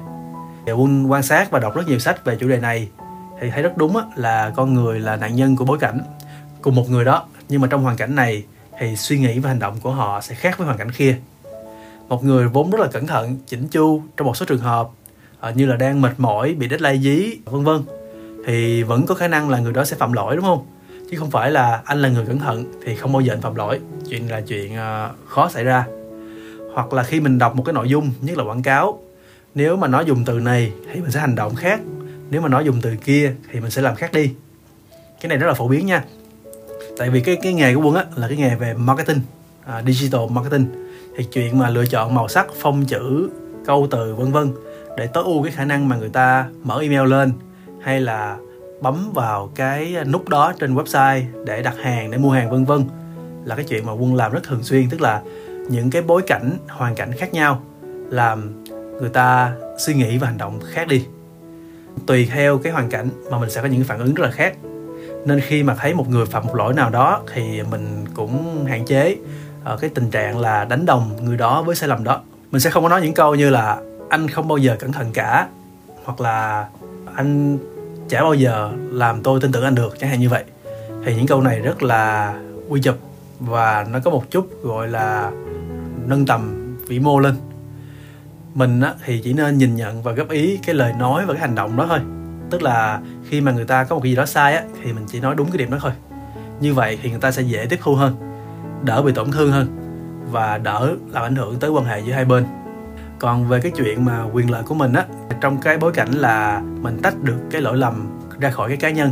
Thì 0.66 0.72
quân 0.72 1.12
quan 1.12 1.24
sát 1.24 1.52
và 1.52 1.60
đọc 1.60 1.76
rất 1.76 1.88
nhiều 1.88 2.00
sách 2.00 2.26
về 2.26 2.36
chủ 2.36 2.48
đề 2.48 2.60
này, 2.60 2.90
thì 3.42 3.50
thấy 3.50 3.64
rất 3.64 3.78
đúng 3.78 3.98
là 4.16 4.52
con 4.56 4.74
người 4.74 5.00
là 5.00 5.16
nạn 5.16 5.36
nhân 5.36 5.56
của 5.56 5.66
bối 5.66 5.78
cảnh 5.80 6.00
cùng 6.62 6.76
một 6.76 6.90
người 6.90 7.06
đó 7.06 7.26
nhưng 7.52 7.62
mà 7.62 7.68
trong 7.68 7.84
hoàn 7.84 7.98
cảnh 7.98 8.16
này 8.16 8.44
thì 8.80 8.96
suy 8.96 9.18
nghĩ 9.18 9.40
và 9.40 9.50
hành 9.50 9.60
động 9.60 9.78
của 9.82 9.92
họ 9.92 10.22
sẽ 10.22 10.36
khác 10.36 10.58
với 10.58 10.66
hoàn 10.66 10.78
cảnh 10.78 10.92
kia. 10.92 11.18
Một 12.08 12.24
người 12.24 12.48
vốn 12.48 12.72
rất 12.72 12.80
là 12.80 12.88
cẩn 12.88 13.08
thận 13.08 13.38
chỉnh 13.48 13.68
chu 13.68 14.02
trong 14.18 14.28
một 14.28 14.38
số 14.38 14.46
trường 14.46 14.60
hợp 14.60 14.90
ờ, 15.40 15.52
như 15.52 15.66
là 15.66 15.76
đang 15.76 16.02
mệt 16.02 16.14
mỏi, 16.18 16.54
bị 16.54 16.68
deadline 16.70 16.98
dí, 16.98 17.38
vân 17.46 17.64
vân, 17.64 17.82
thì 18.46 18.84
vẫn 18.84 19.06
có 19.06 19.16
khả 19.16 19.28
năng 19.28 19.50
là 19.50 19.60
người 19.60 19.74
đó 19.74 19.86
sẽ 19.86 19.96
phạm 19.96 20.14
lỗi, 20.14 20.36
đúng 20.36 20.46
không? 20.46 20.66
Chứ 21.12 21.18
không 21.18 21.32
phải 21.32 21.52
là 21.52 21.82
anh 21.86 22.02
là 22.02 22.10
người 22.10 22.26
cẩn 22.26 22.40
thận 22.40 22.66
thì 22.86 22.96
không 22.96 23.14
bao 23.14 23.22
giờ 23.22 23.34
anh 23.34 23.42
phạm 23.42 23.56
lỗi. 23.56 23.80
Chuyện 24.10 24.32
là 24.32 24.42
chuyện 24.42 24.76
ờ, 24.76 25.12
khó 25.28 25.50
xảy 25.50 25.64
ra. 25.64 25.86
Hoặc 26.74 26.94
là 26.94 27.04
khi 27.04 27.20
mình 27.20 27.38
đọc 27.38 27.56
một 27.56 27.64
cái 27.66 27.74
nội 27.74 27.90
dung, 27.90 28.12
nhất 28.22 28.38
là 28.38 28.44
quảng 28.44 28.64
cáo, 28.64 29.00
nếu 29.56 29.78
mà 29.78 29.88
nó 29.88 30.02
dùng 30.02 30.26
từ 30.26 30.40
này 30.40 30.72
thì 30.94 31.02
mình 31.02 31.12
sẽ 31.12 31.20
hành 31.20 31.36
động 31.36 31.56
khác, 31.56 31.82
nếu 32.30 32.42
mà 32.42 32.50
nó 32.50 32.60
dùng 32.60 32.82
từ 32.82 32.96
kia 32.96 33.34
thì 33.52 33.60
mình 33.60 33.72
sẽ 33.72 33.82
làm 33.82 33.96
khác 33.96 34.14
đi. 34.14 34.34
Cái 35.22 35.30
này 35.30 35.38
rất 35.38 35.48
là 35.48 35.54
phổ 35.54 35.68
biến 35.68 35.86
nha 35.86 36.04
tại 37.02 37.10
vì 37.10 37.22
cái 37.22 37.36
cái 37.36 37.54
nghề 37.54 37.76
của 37.76 37.82
quân 37.82 37.96
á 37.96 38.06
là 38.16 38.28
cái 38.28 38.38
nghề 38.38 38.56
về 38.56 38.74
marketing 38.74 39.20
à, 39.66 39.84
digital 39.88 40.22
marketing. 40.30 40.66
Thì 41.18 41.24
chuyện 41.24 41.60
mà 41.60 41.70
lựa 41.70 41.86
chọn 41.86 42.16
màu 42.16 42.28
sắc 42.28 42.48
phông 42.62 42.86
chữ 42.86 43.30
câu 43.66 43.88
từ 43.92 44.16
vân 44.16 44.32
vân 44.32 44.52
để 44.98 45.08
tối 45.08 45.24
ưu 45.24 45.44
cái 45.44 45.52
khả 45.52 45.66
năng 45.66 45.90
mà 45.90 45.96
người 45.96 46.10
ta 46.10 46.50
mở 46.64 46.80
email 46.82 47.10
lên 47.10 47.34
hay 47.82 48.02
là 48.02 48.38
bấm 48.82 49.12
vào 49.14 49.52
cái 49.56 49.96
nút 50.12 50.30
đó 50.30 50.54
trên 50.60 50.76
website 50.76 51.22
để 51.46 51.62
đặt 51.62 51.76
hàng 51.82 52.12
để 52.12 52.18
mua 52.18 52.32
hàng 52.32 52.50
vân 52.50 52.66
vân 52.66 52.84
là 53.46 53.56
cái 53.56 53.66
chuyện 53.66 53.86
mà 53.86 53.92
quân 53.92 54.16
làm 54.16 54.32
rất 54.32 54.44
thường 54.44 54.64
xuyên. 54.64 54.90
Tức 54.90 55.02
là 55.02 55.22
những 55.70 55.90
cái 55.90 56.02
bối 56.02 56.22
cảnh 56.22 56.58
hoàn 56.70 56.96
cảnh 56.96 57.12
khác 57.18 57.34
nhau 57.34 57.64
làm 58.10 58.64
người 59.00 59.10
ta 59.10 59.54
suy 59.80 59.94
nghĩ 59.94 60.18
và 60.18 60.28
hành 60.28 60.38
động 60.38 60.60
khác 60.72 60.88
đi. 60.88 61.06
Tùy 62.06 62.28
theo 62.32 62.58
cái 62.58 62.74
hoàn 62.74 62.90
cảnh 62.90 63.10
mà 63.32 63.40
mình 63.40 63.50
sẽ 63.50 63.62
có 63.62 63.68
những 63.68 63.84
phản 63.84 64.00
ứng 64.00 64.14
rất 64.14 64.24
là 64.24 64.32
khác 64.32 64.56
nên 65.26 65.40
khi 65.40 65.64
mà 65.64 65.76
thấy 65.76 65.94
một 65.94 66.10
người 66.10 66.26
phạm 66.26 66.46
một 66.48 66.56
lỗi 66.56 66.74
nào 66.74 66.90
đó 66.90 67.22
thì 67.34 67.64
mình 67.72 68.06
cũng 68.14 68.66
hạn 68.66 68.86
chế 68.86 69.18
ờ, 69.64 69.78
cái 69.78 69.90
tình 69.90 70.10
trạng 70.10 70.40
là 70.40 70.66
đánh 70.66 70.86
đồng 70.86 71.26
người 71.26 71.38
đó 71.38 71.62
với 71.62 71.76
sai 71.76 71.90
lầm 71.90 72.04
đó. 72.04 72.22
Mình 72.52 72.62
sẽ 72.62 72.70
không 72.70 72.84
có 72.84 72.90
nói 72.90 73.02
những 73.02 73.14
câu 73.14 73.36
như 73.36 73.50
là 73.50 73.78
anh 74.10 74.28
không 74.28 74.48
bao 74.48 74.58
giờ 74.58 74.76
cẩn 74.80 74.92
thận 74.92 75.12
cả 75.14 75.48
hoặc 76.04 76.22
là 76.22 76.68
anh 77.16 77.58
chả 78.10 78.24
bao 78.24 78.34
giờ 78.34 78.72
làm 78.92 79.24
tôi 79.24 79.42
tin 79.42 79.52
tưởng 79.52 79.64
anh 79.64 79.76
được 79.76 80.00
chẳng 80.00 80.10
hạn 80.10 80.20
như 80.20 80.30
vậy. 80.30 80.44
Thì 81.06 81.16
những 81.16 81.28
câu 81.28 81.42
này 81.42 81.60
rất 81.60 81.84
là 81.84 82.34
quy 82.70 82.82
chụp 82.82 82.96
và 83.40 83.86
nó 83.92 84.00
có 84.00 84.12
một 84.12 84.32
chút 84.32 84.64
gọi 84.64 84.88
là 84.88 85.32
nâng 86.06 86.26
tầm 86.26 86.76
vĩ 86.88 87.00
mô 87.00 87.20
lên. 87.20 87.36
Mình 88.54 88.82
á, 88.82 88.94
thì 89.06 89.22
chỉ 89.24 89.34
nên 89.34 89.58
nhìn 89.58 89.76
nhận 89.76 90.04
và 90.04 90.12
góp 90.12 90.30
ý 90.30 90.60
cái 90.66 90.76
lời 90.76 90.94
nói 91.00 91.26
và 91.26 91.34
cái 91.34 91.42
hành 91.42 91.56
động 91.56 91.78
đó 91.78 91.86
thôi. 91.90 92.00
Tức 92.50 92.62
là 92.62 93.00
khi 93.32 93.42
mà 93.42 93.52
người 93.52 93.66
ta 93.66 93.84
có 93.84 93.96
một 93.96 94.02
cái 94.04 94.12
gì 94.12 94.16
đó 94.16 94.26
sai 94.26 94.56
á, 94.56 94.64
thì 94.84 94.94
mình 94.94 95.06
chỉ 95.08 95.20
nói 95.20 95.36
đúng 95.36 95.52
cái 95.52 95.58
điểm 95.58 95.72
đó 95.72 95.78
thôi. 95.82 95.92
Như 96.60 96.74
vậy 96.74 97.00
thì 97.02 97.10
người 97.10 97.20
ta 97.20 97.32
sẽ 97.32 97.42
dễ 97.42 97.66
tiếp 97.70 97.80
thu 97.84 97.96
hơn, 97.96 98.16
đỡ 98.84 99.02
bị 99.02 99.14
tổn 99.14 99.32
thương 99.32 99.52
hơn 99.52 99.68
và 100.32 100.58
đỡ 100.58 100.96
làm 101.12 101.24
ảnh 101.24 101.36
hưởng 101.36 101.60
tới 101.60 101.70
quan 101.70 101.86
hệ 101.86 102.00
giữa 102.00 102.14
hai 102.14 102.26
bên. 102.26 102.46
Còn 103.20 103.48
về 103.48 103.60
cái 103.60 103.72
chuyện 103.76 104.06
mà 104.06 104.24
quyền 104.34 104.52
lợi 104.52 104.64
của 104.64 104.76
mình 104.76 104.94
á, 104.94 105.06
trong 105.42 105.62
cái 105.62 105.78
bối 105.78 105.92
cảnh 105.92 106.12
là 106.12 106.62
mình 106.82 107.00
tách 107.04 107.24
được 107.24 107.38
cái 107.52 107.62
lỗi 107.62 107.78
lầm 107.78 108.20
ra 108.40 108.50
khỏi 108.50 108.70
cái 108.70 108.78
cá 108.78 108.90
nhân, 108.90 109.12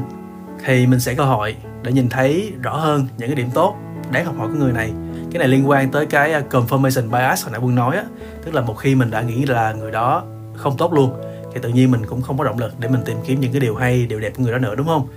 thì 0.65 0.87
mình 0.87 0.99
sẽ 0.99 1.13
cơ 1.13 1.23
hội 1.23 1.55
để 1.83 1.91
nhìn 1.91 2.09
thấy 2.09 2.53
rõ 2.61 2.77
hơn 2.77 3.07
những 3.17 3.29
cái 3.29 3.35
điểm 3.35 3.49
tốt, 3.53 3.75
đáng 4.11 4.25
học 4.25 4.35
hỏi 4.37 4.47
của 4.47 4.59
người 4.59 4.73
này. 4.73 4.91
Cái 5.31 5.39
này 5.39 5.47
liên 5.47 5.69
quan 5.69 5.91
tới 5.91 6.05
cái 6.05 6.33
à, 6.33 6.43
confirmation 6.49 7.09
bias 7.09 7.43
hồi 7.43 7.51
nãy 7.51 7.61
quân 7.63 7.75
nói 7.75 7.95
á, 7.95 8.03
tức 8.45 8.55
là 8.55 8.61
một 8.61 8.73
khi 8.73 8.95
mình 8.95 9.11
đã 9.11 9.21
nghĩ 9.21 9.45
là 9.45 9.73
người 9.73 9.91
đó 9.91 10.23
không 10.55 10.77
tốt 10.77 10.93
luôn 10.93 11.21
thì 11.53 11.59
tự 11.61 11.69
nhiên 11.69 11.91
mình 11.91 12.05
cũng 12.05 12.21
không 12.21 12.37
có 12.37 12.43
động 12.43 12.59
lực 12.59 12.73
để 12.79 12.87
mình 12.87 13.01
tìm 13.05 13.17
kiếm 13.25 13.39
những 13.39 13.51
cái 13.51 13.61
điều 13.61 13.75
hay 13.75 14.05
điều 14.05 14.19
đẹp 14.19 14.33
của 14.37 14.43
người 14.43 14.51
đó 14.51 14.57
nữa 14.57 14.75
đúng 14.75 14.87
không? 14.87 15.07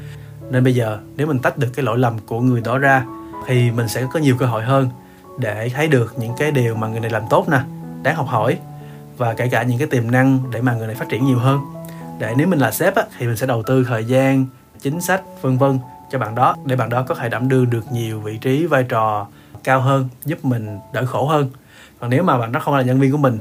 Nên 0.51 0.65
bây 0.65 0.75
giờ 0.75 0.99
nếu 1.17 1.27
mình 1.27 1.39
tách 1.39 1.59
được 1.59 1.69
cái 1.75 1.85
lỗi 1.85 1.99
lầm 1.99 2.19
của 2.19 2.41
người 2.41 2.61
đó 2.61 2.79
ra 2.79 3.07
thì 3.47 3.71
mình 3.71 3.89
sẽ 3.89 4.07
có 4.13 4.21
nhiều 4.21 4.37
cơ 4.39 4.47
hội 4.47 4.63
hơn 4.63 4.89
để 5.39 5.69
thấy 5.75 5.89
được 5.89 6.15
những 6.19 6.33
cái 6.39 6.51
điều 6.51 6.75
mà 6.75 6.89
người 6.89 7.01
này 7.01 7.11
làm 7.11 7.23
tốt 7.31 7.49
nè 7.49 7.61
đáng 8.03 8.17
học 8.17 8.27
hỏi 8.29 8.59
và 9.19 9.35
kể 9.35 9.49
cả 9.49 9.63
những 9.63 9.79
cái 9.79 9.87
tiềm 9.87 10.11
năng 10.11 10.39
để 10.51 10.61
mà 10.61 10.75
người 10.75 10.87
này 10.87 10.97
phát 10.97 11.09
triển 11.09 11.27
nhiều 11.27 11.39
hơn. 11.39 11.61
Để 12.19 12.35
nếu 12.37 12.47
mình 12.47 12.59
là 12.59 12.71
sếp 12.71 12.95
á, 12.95 13.03
thì 13.19 13.27
mình 13.27 13.37
sẽ 13.37 13.47
đầu 13.47 13.63
tư 13.63 13.85
thời 13.89 14.05
gian 14.05 14.47
chính 14.81 15.01
sách 15.01 15.23
vân 15.43 15.59
vân 15.59 15.79
cho 16.11 16.19
bạn 16.19 16.35
đó 16.35 16.57
để 16.65 16.77
bạn 16.77 16.89
đó 16.89 17.03
có 17.03 17.15
thể 17.15 17.29
đảm 17.29 17.49
đương 17.49 17.71
được 17.71 17.93
nhiều 17.93 18.21
vị 18.21 18.39
trí 18.39 18.67
vai 18.67 18.83
trò 18.83 19.27
cao 19.65 19.81
hơn 19.81 20.09
giúp 20.25 20.45
mình 20.45 20.79
đỡ 20.93 21.07
khổ 21.07 21.27
hơn. 21.27 21.51
Còn 22.01 22.11
nếu 22.11 22.23
mà 22.23 22.39
bạn 22.39 22.53
đó 22.53 22.61
không 22.61 22.75
là 22.75 22.83
nhân 22.83 23.01
viên 23.01 23.13
của 23.13 23.19
mình 23.19 23.39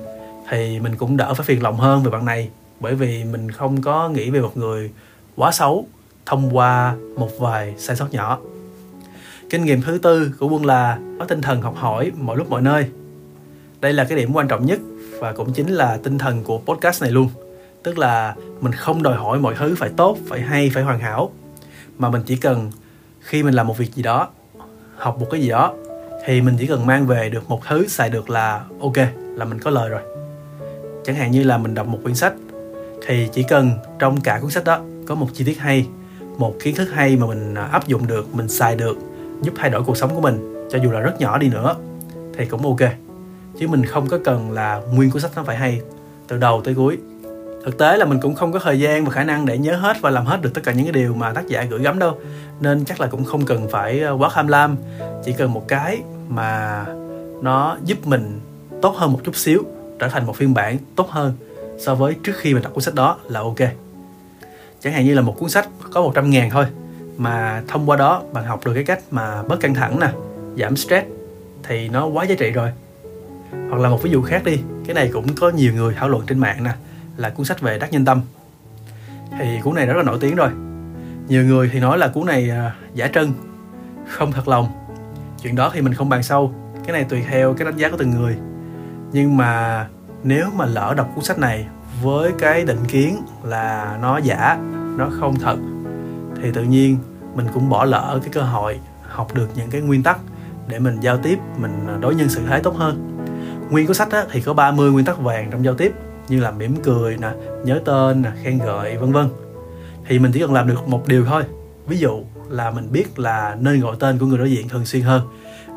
thì 0.50 0.80
mình 0.80 0.96
cũng 0.96 1.18
đỡ 1.18 1.34
phải 1.34 1.46
phiền 1.46 1.64
lòng 1.64 1.78
hơn 1.78 2.04
về 2.04 2.12
bạn 2.12 2.26
này 2.26 2.50
bởi 2.82 2.96
vì 2.96 3.24
mình 3.24 3.52
không 3.52 3.82
có 3.82 4.10
nghĩ 4.10 4.30
về 4.30 4.42
một 4.42 4.58
người 4.58 4.92
quá 5.36 5.52
xấu 5.52 5.88
thông 6.26 6.58
qua 6.58 6.96
một 7.16 7.40
vài 7.40 7.74
sai 7.78 7.96
sót 7.96 8.14
nhỏ. 8.14 8.40
Kinh 9.50 9.66
nghiệm 9.66 9.82
thứ 9.82 9.98
tư 9.98 10.32
của 10.40 10.48
quân 10.48 10.66
là 10.66 11.00
có 11.20 11.26
tinh 11.26 11.42
thần 11.42 11.62
học 11.62 11.76
hỏi 11.78 12.12
mọi 12.18 12.38
lúc 12.38 12.50
mọi 12.50 12.62
nơi. 12.62 12.86
Đây 13.82 13.94
là 13.94 14.04
cái 14.04 14.18
điểm 14.18 14.34
quan 14.34 14.48
trọng 14.48 14.66
nhất 14.66 14.80
và 15.20 15.34
cũng 15.34 15.54
chính 15.54 15.68
là 15.68 15.98
tinh 16.04 16.18
thần 16.18 16.44
của 16.44 16.58
podcast 16.58 17.02
này 17.02 17.12
luôn. 17.12 17.30
Tức 17.84 17.98
là 17.98 18.36
mình 18.62 18.72
không 18.72 19.04
đòi 19.04 19.16
hỏi 19.16 19.40
mọi 19.40 19.56
thứ 19.58 19.76
phải 19.76 19.90
tốt, 19.98 20.18
phải 20.28 20.42
hay, 20.42 20.72
phải 20.74 20.84
hoàn 20.84 21.00
hảo. 21.00 21.32
Mà 21.98 22.10
mình 22.10 22.22
chỉ 22.26 22.36
cần 22.36 22.72
khi 23.20 23.44
mình 23.44 23.54
làm 23.54 23.68
một 23.68 23.78
việc 23.78 23.96
gì 23.96 24.04
đó, 24.04 24.30
học 24.96 25.20
một 25.20 25.28
cái 25.32 25.42
gì 25.42 25.50
đó, 25.50 25.74
thì 26.26 26.42
mình 26.42 26.56
chỉ 26.60 26.68
cần 26.68 26.86
mang 26.86 27.08
về 27.08 27.30
được 27.30 27.50
một 27.50 27.62
thứ 27.68 27.88
xài 27.88 28.10
được 28.10 28.30
là 28.30 28.66
ok, 28.82 28.98
là 29.36 29.46
mình 29.46 29.60
có 29.60 29.72
lời 29.72 29.90
rồi. 29.90 30.02
Chẳng 31.06 31.16
hạn 31.16 31.32
như 31.32 31.44
là 31.44 31.58
mình 31.58 31.74
đọc 31.74 31.88
một 31.88 32.00
quyển 32.04 32.16
sách 32.16 32.34
thì 33.08 33.30
chỉ 33.34 33.44
cần 33.44 33.72
trong 34.00 34.22
cả 34.22 34.40
cuốn 34.42 34.52
sách 34.52 34.64
đó 34.64 34.80
có 35.08 35.16
một 35.16 35.28
chi 35.34 35.44
tiết 35.44 35.60
hay, 35.60 35.88
một 36.38 36.56
kiến 36.64 36.76
thức 36.76 36.90
hay 36.94 37.16
mà 37.16 37.28
mình 37.28 37.54
à, 37.54 37.64
áp 37.64 37.88
dụng 37.88 38.08
được, 38.08 38.36
mình 38.36 38.48
xài 38.48 38.76
được, 38.76 38.98
giúp 39.42 39.54
thay 39.58 39.70
đổi 39.70 39.84
cuộc 39.84 39.98
sống 39.98 40.16
của 40.16 40.22
mình, 40.22 40.68
cho 40.72 40.80
dù 40.84 40.92
là 40.92 41.00
rất 41.00 41.20
nhỏ 41.20 41.38
đi 41.38 41.50
nữa, 41.50 41.76
thì 42.38 42.46
cũng 42.46 42.62
ok. 42.62 42.92
Chứ 43.60 43.68
mình 43.68 43.86
không 43.86 44.08
có 44.08 44.20
cần 44.24 44.52
là 44.52 44.82
nguyên 44.94 45.12
cuốn 45.12 45.22
sách 45.22 45.32
nó 45.36 45.44
phải 45.44 45.58
hay 45.58 45.82
từ 46.28 46.38
đầu 46.38 46.62
tới 46.62 46.76
cuối. 46.76 46.98
Thực 47.66 47.78
tế 47.78 47.98
là 47.98 48.06
mình 48.06 48.20
cũng 48.22 48.36
không 48.36 48.52
có 48.52 48.60
thời 48.60 48.80
gian 48.80 49.06
và 49.06 49.12
khả 49.12 49.24
năng 49.24 49.46
để 49.46 49.58
nhớ 49.58 49.76
hết 49.76 50.02
và 50.02 50.10
làm 50.10 50.26
hết 50.26 50.42
được 50.42 50.54
tất 50.54 50.62
cả 50.64 50.72
những 50.72 50.86
cái 50.86 50.94
điều 50.94 51.14
mà 51.14 51.34
tác 51.34 51.48
giả 51.48 51.64
gửi 51.64 51.80
gắm 51.80 52.00
đâu. 52.00 52.18
Nên 52.60 52.86
chắc 52.86 53.02
là 53.02 53.08
cũng 53.08 53.24
không 53.24 53.46
cần 53.46 53.68
phải 53.70 54.04
à, 54.04 54.12
quá 54.12 54.30
tham 54.34 54.48
lam. 54.48 54.78
Chỉ 55.26 55.34
cần 55.34 55.54
một 55.54 55.68
cái 55.68 56.02
mà 56.30 56.86
nó 57.42 57.78
giúp 57.86 58.08
mình 58.08 58.40
tốt 58.82 58.96
hơn 58.98 59.14
một 59.14 59.20
chút 59.24 59.36
xíu, 59.36 59.64
trở 60.00 60.08
thành 60.08 60.26
một 60.26 60.36
phiên 60.36 60.54
bản 60.54 60.78
tốt 60.96 61.10
hơn 61.10 61.34
so 61.80 61.96
với 61.96 62.16
trước 62.24 62.34
khi 62.36 62.54
mình 62.54 62.64
đọc 62.64 62.74
cuốn 62.74 62.84
sách 62.84 62.96
đó 62.96 63.18
là 63.30 63.40
ok. 63.40 63.60
Chẳng 64.80 64.94
hạn 64.94 65.06
như 65.06 65.14
là 65.14 65.22
một 65.22 65.36
cuốn 65.40 65.50
sách 65.50 65.70
có 65.94 66.02
100 66.02 66.30
ngàn 66.30 66.50
thôi, 66.50 66.66
mà 67.18 67.64
thông 67.68 67.90
qua 67.90 67.98
đó 67.98 68.24
bạn 68.34 68.46
học 68.46 68.62
được 68.66 68.74
cái 68.74 68.84
cách 68.84 69.00
mà 69.12 69.44
bớt 69.44 69.60
căng 69.60 69.74
thẳng 69.74 70.00
nè, 70.00 70.12
giảm 70.58 70.76
stress, 70.76 71.08
thì 71.64 71.90
nó 71.90 72.06
quá 72.06 72.26
giá 72.26 72.36
trị 72.36 72.52
rồi. 72.52 72.72
Hoặc 73.70 73.82
là 73.82 73.90
một 73.90 74.04
ví 74.04 74.12
dụ 74.12 74.22
khác 74.22 74.44
đi, 74.44 74.60
cái 74.86 74.94
này 74.94 75.10
cũng 75.14 75.36
có 75.36 75.50
nhiều 75.50 75.74
người 75.74 75.94
thảo 75.94 76.10
luận 76.10 76.26
trên 76.28 76.40
mạng 76.40 76.64
nè, 76.64 76.72
là 77.18 77.30
cuốn 77.30 77.46
sách 77.46 77.62
về 77.62 77.80
đắc 77.80 77.92
nhân 77.92 78.06
tâm. 78.06 78.22
Thì 79.40 79.60
cuốn 79.64 79.76
này 79.76 79.86
rất 79.86 79.98
là 79.98 80.04
nổi 80.04 80.18
tiếng 80.22 80.36
rồi. 80.36 80.50
Nhiều 81.28 81.44
người 81.44 81.70
thì 81.74 81.80
nói 81.80 81.98
là 81.98 82.08
cuốn 82.08 82.26
này 82.26 82.50
à, 82.50 82.76
giả 82.94 83.08
trân, 83.08 83.34
không 84.08 84.32
thật 84.32 84.48
lòng. 84.48 84.68
Chuyện 85.42 85.56
đó 85.56 85.72
thì 85.74 85.82
mình 85.82 85.94
không 85.94 86.10
bàn 86.10 86.24
sâu, 86.24 86.54
cái 86.86 86.94
này 86.94 87.04
tùy 87.04 87.24
theo 87.30 87.54
cái 87.54 87.66
đánh 87.66 87.78
giá 87.78 87.90
của 87.90 87.98
từng 87.98 88.12
người. 88.12 88.38
Nhưng 89.12 89.38
mà 89.38 89.88
nếu 90.24 90.46
mà 90.56 90.66
lỡ 90.66 90.94
đọc 90.98 91.10
cuốn 91.16 91.24
sách 91.24 91.40
này 91.40 91.68
với 92.02 92.32
cái 92.40 92.64
định 92.64 92.86
kiến 92.88 93.18
là 93.44 93.98
nó 94.02 94.18
giả 94.18 94.58
nó 94.98 95.10
không 95.20 95.36
thật 95.40 95.58
thì 96.42 96.52
tự 96.52 96.64
nhiên 96.64 96.98
mình 97.36 97.48
cũng 97.54 97.70
bỏ 97.70 97.86
lỡ 97.86 98.20
cái 98.22 98.30
cơ 98.34 98.42
hội 98.42 98.80
học 99.08 99.36
được 99.36 99.48
những 99.56 99.70
cái 99.70 99.82
nguyên 99.82 100.04
tắc 100.04 100.20
để 100.68 100.80
mình 100.80 101.00
giao 101.00 101.18
tiếp 101.18 101.40
mình 101.58 101.88
đối 102.02 102.16
nhân 102.16 102.30
xử 102.30 102.42
thế 102.48 102.60
tốt 102.60 102.76
hơn. 102.76 103.18
Nguyên 103.70 103.88
cuốn 103.88 103.96
sách 103.96 104.12
á, 104.12 104.26
thì 104.32 104.42
có 104.42 104.54
30 104.54 104.92
nguyên 104.92 105.06
tắc 105.06 105.20
vàng 105.20 105.52
trong 105.52 105.66
giao 105.66 105.74
tiếp 105.74 105.94
như 106.28 106.40
là 106.40 106.52
mỉm 106.52 106.76
cười 106.84 107.18
nè 107.18 107.32
nhớ 107.66 107.80
tên 107.86 108.22
nè 108.22 108.30
khen 108.44 108.58
ngợi 108.58 108.98
vân 108.98 109.12
vân. 109.12 109.30
Thì 110.08 110.20
mình 110.20 110.32
chỉ 110.32 110.40
cần 110.40 110.54
làm 110.54 110.68
được 110.68 110.88
một 110.88 111.08
điều 111.08 111.26
thôi. 111.26 111.44
Ví 111.88 111.98
dụ 111.98 112.24
là 112.50 112.72
mình 112.72 112.88
biết 112.92 113.20
là 113.20 113.58
nên 113.60 113.82
gọi 113.82 113.96
tên 114.00 114.20
của 114.20 114.26
người 114.26 114.38
đối 114.38 114.52
diện 114.52 114.70
thường 114.70 114.86
xuyên 114.86 115.02
hơn 115.02 115.22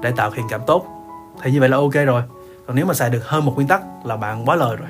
để 0.03 0.13
tạo 0.17 0.31
thiện 0.31 0.47
cảm 0.51 0.61
tốt. 0.67 0.87
Thì 1.43 1.51
như 1.51 1.61
vậy 1.61 1.69
là 1.69 1.77
ok 1.77 1.95
rồi 2.07 2.23
còn 2.67 2.77
nếu 2.77 2.87
mà 2.87 2.95
xài 2.95 3.11
được 3.11 3.27
hơn 3.29 3.45
một 3.45 3.53
nguyên 3.55 3.69
tắc 3.69 3.83
là 4.07 4.17
bạn 4.17 4.49
quá 4.49 4.57
lời 4.57 4.77
rồi. 4.77 4.89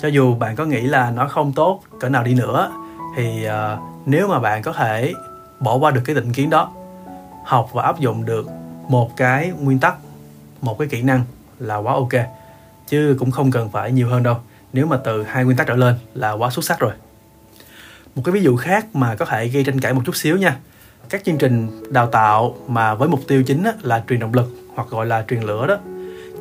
Cho 0.00 0.08
dù 0.08 0.34
bạn 0.34 0.56
có 0.56 0.64
nghĩ 0.64 0.80
là 0.80 1.10
nó 1.10 1.28
không 1.28 1.52
tốt 1.52 1.82
cỡ 2.00 2.08
nào 2.08 2.22
đi 2.22 2.34
nữa 2.34 2.70
thì 3.16 3.46
uh, 3.46 3.78
nếu 4.06 4.28
mà 4.28 4.38
bạn 4.38 4.62
có 4.62 4.72
thể 4.72 5.12
bỏ 5.60 5.76
qua 5.76 5.90
được 5.90 6.02
cái 6.04 6.14
định 6.14 6.32
kiến 6.32 6.50
đó 6.50 6.72
học 7.44 7.68
và 7.72 7.82
áp 7.82 7.98
dụng 7.98 8.24
được 8.24 8.46
một 8.88 9.16
cái 9.16 9.52
nguyên 9.60 9.78
tắc 9.78 9.94
một 10.60 10.78
cái 10.78 10.88
kỹ 10.88 11.02
năng 11.02 11.22
là 11.58 11.76
quá 11.76 11.92
ok. 11.92 12.08
Chứ 12.88 13.16
cũng 13.18 13.30
không 13.30 13.50
cần 13.50 13.70
phải 13.70 13.92
nhiều 13.92 14.08
hơn 14.08 14.22
đâu. 14.22 14.36
Nếu 14.72 14.86
mà 14.86 14.96
từ 15.04 15.22
hai 15.22 15.44
nguyên 15.44 15.56
tắc 15.56 15.66
trở 15.66 15.74
lên 15.74 15.94
là 16.14 16.32
quá 16.32 16.50
xuất 16.50 16.64
sắc 16.64 16.80
rồi. 16.80 16.92
Một 18.14 18.22
cái 18.24 18.32
ví 18.32 18.42
dụ 18.42 18.56
khác 18.56 18.86
mà 18.92 19.14
có 19.14 19.24
thể 19.24 19.48
gây 19.48 19.64
tranh 19.64 19.80
cãi 19.80 19.94
một 19.94 20.02
chút 20.04 20.16
xíu 20.16 20.36
nha. 20.36 20.56
Các 21.08 21.24
chương 21.24 21.38
trình 21.38 21.82
đào 21.92 22.06
tạo 22.06 22.54
mà 22.66 22.94
với 22.94 23.08
mục 23.08 23.20
tiêu 23.28 23.42
chính 23.42 23.66
là 23.82 24.04
truyền 24.08 24.20
động 24.20 24.34
lực 24.34 24.48
hoặc 24.74 24.88
gọi 24.88 25.06
là 25.06 25.24
truyền 25.28 25.42
lửa 25.42 25.66
đó 25.66 25.76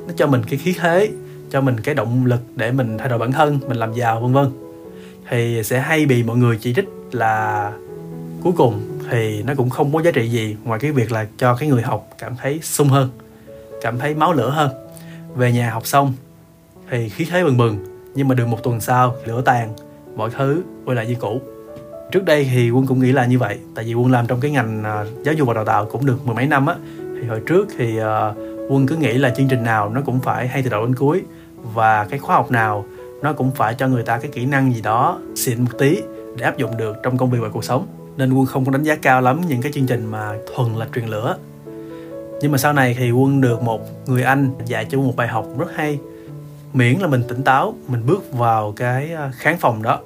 nó 0.08 0.14
cho 0.16 0.28
mình 0.28 0.42
cái 0.50 0.60
khí 0.60 0.76
thế 0.80 1.10
cho 1.50 1.62
mình 1.62 1.80
cái 1.80 1.96
động 1.96 2.26
lực 2.26 2.40
để 2.56 2.72
mình 2.72 2.98
thay 2.98 3.10
đổi 3.10 3.20
bản 3.20 3.32
thân 3.32 3.60
mình 3.68 3.78
làm 3.78 3.94
giàu 3.94 4.22
vân 4.22 4.34
vân. 4.34 4.52
Thì 5.30 5.64
sẽ 5.64 5.80
hay 5.80 6.06
bị 6.06 6.24
mọi 6.24 6.38
người 6.38 6.58
chỉ 6.62 6.74
trích 6.74 6.90
là 7.12 7.72
cuối 8.44 8.54
cùng 8.58 8.82
thì 9.10 9.44
nó 9.44 9.54
cũng 9.58 9.70
không 9.70 9.94
có 9.94 10.02
giá 10.02 10.12
trị 10.12 10.28
gì 10.30 10.56
ngoài 10.64 10.80
cái 10.80 10.92
việc 10.92 11.12
là 11.12 11.28
cho 11.38 11.56
cái 11.56 11.70
người 11.70 11.82
học 11.82 12.08
cảm 12.20 12.36
thấy 12.36 12.60
sung 12.64 12.88
hơn 12.88 13.10
cảm 13.82 14.00
thấy 14.00 14.16
máu 14.16 14.34
lửa 14.34 14.50
hơn. 14.50 14.70
Về 15.36 15.52
nhà 15.52 15.70
học 15.70 15.88
xong 15.88 16.14
thì 16.90 17.10
khí 17.10 17.26
thế 17.30 17.44
bừng 17.44 17.58
bừng 17.58 17.78
nhưng 18.16 18.28
mà 18.28 18.36
được 18.36 18.48
một 18.48 18.64
tuần 18.64 18.82
sau 18.82 19.16
lửa 19.26 19.42
tàn 19.46 19.74
mọi 20.16 20.30
thứ 20.38 20.62
quay 20.86 20.96
lại 20.96 21.08
như 21.08 21.16
cũ. 21.20 21.42
Trước 22.12 22.26
đây 22.26 22.50
thì 22.54 22.70
quân 22.70 22.86
cũng 22.88 23.00
nghĩ 23.00 23.12
là 23.12 23.26
như 23.26 23.40
vậy 23.40 23.58
tại 23.76 23.86
vì 23.86 23.94
quân 23.94 24.12
làm 24.12 24.28
trong 24.28 24.40
cái 24.40 24.52
ngành 24.52 24.84
à, 24.84 25.06
giáo 25.24 25.34
dục 25.34 25.48
và 25.48 25.54
đào 25.54 25.66
tạo 25.66 25.86
cũng 25.86 26.06
được 26.06 26.26
mười 26.26 26.36
mấy 26.36 26.46
năm 26.46 26.66
á. 26.66 26.76
Thì 27.22 27.28
hồi 27.28 27.42
trước 27.46 27.68
thì 27.78 28.00
uh, 28.00 28.38
quân 28.70 28.88
cứ 28.88 28.96
nghĩ 28.96 29.14
là 29.14 29.30
chương 29.30 29.48
trình 29.48 29.64
nào 29.64 29.90
nó 29.90 30.02
cũng 30.06 30.20
phải 30.20 30.48
hay 30.48 30.62
từ 30.62 30.70
đầu 30.70 30.86
đến 30.86 30.96
cuối, 30.96 31.22
và 31.74 32.06
cái 32.06 32.20
khóa 32.20 32.36
học 32.36 32.52
nào 32.52 32.86
nó 33.22 33.34
cũng 33.34 33.52
phải 33.52 33.76
cho 33.76 33.88
người 33.88 34.04
ta 34.04 34.18
cái 34.18 34.32
kỹ 34.32 34.46
năng 34.46 34.74
gì 34.74 34.82
đó 34.82 35.20
xịn 35.36 35.64
một 35.64 35.72
tí 35.80 36.02
để 36.38 36.46
áp 36.46 36.58
dụng 36.58 36.78
được 36.78 36.96
trong 37.04 37.18
công 37.18 37.30
việc 37.30 37.40
và 37.42 37.50
cuộc 37.50 37.64
sống. 37.64 37.88
Nên 38.18 38.34
quân 38.34 38.46
không 38.46 38.66
có 38.66 38.72
đánh 38.72 38.84
giá 38.84 38.96
cao 38.96 39.22
lắm 39.22 39.42
những 39.48 39.62
cái 39.62 39.72
chương 39.72 39.88
trình 39.88 40.06
mà 40.06 40.34
thuần 40.56 40.74
là 40.74 40.88
truyền 40.96 41.06
lửa. 41.06 41.38
Nhưng 42.42 42.52
mà 42.52 42.58
sau 42.58 42.74
này 42.74 42.96
thì 43.00 43.12
quân 43.12 43.42
được 43.42 43.62
một 43.62 43.82
người 44.08 44.24
anh 44.24 44.52
dạy 44.66 44.86
cho 44.86 44.98
quân 44.98 45.08
một 45.08 45.16
bài 45.16 45.28
học 45.28 45.48
rất 45.58 45.68
hay. 45.76 46.00
Miễn 46.74 47.00
là 47.00 47.08
mình 47.08 47.24
tỉnh 47.28 47.44
táo, 47.44 47.76
mình 47.88 48.06
bước 48.06 48.34
vào 48.34 48.72
cái 48.72 49.14
à, 49.14 49.32
khán 49.36 49.58
phòng 49.58 49.84
đó. 49.84 50.00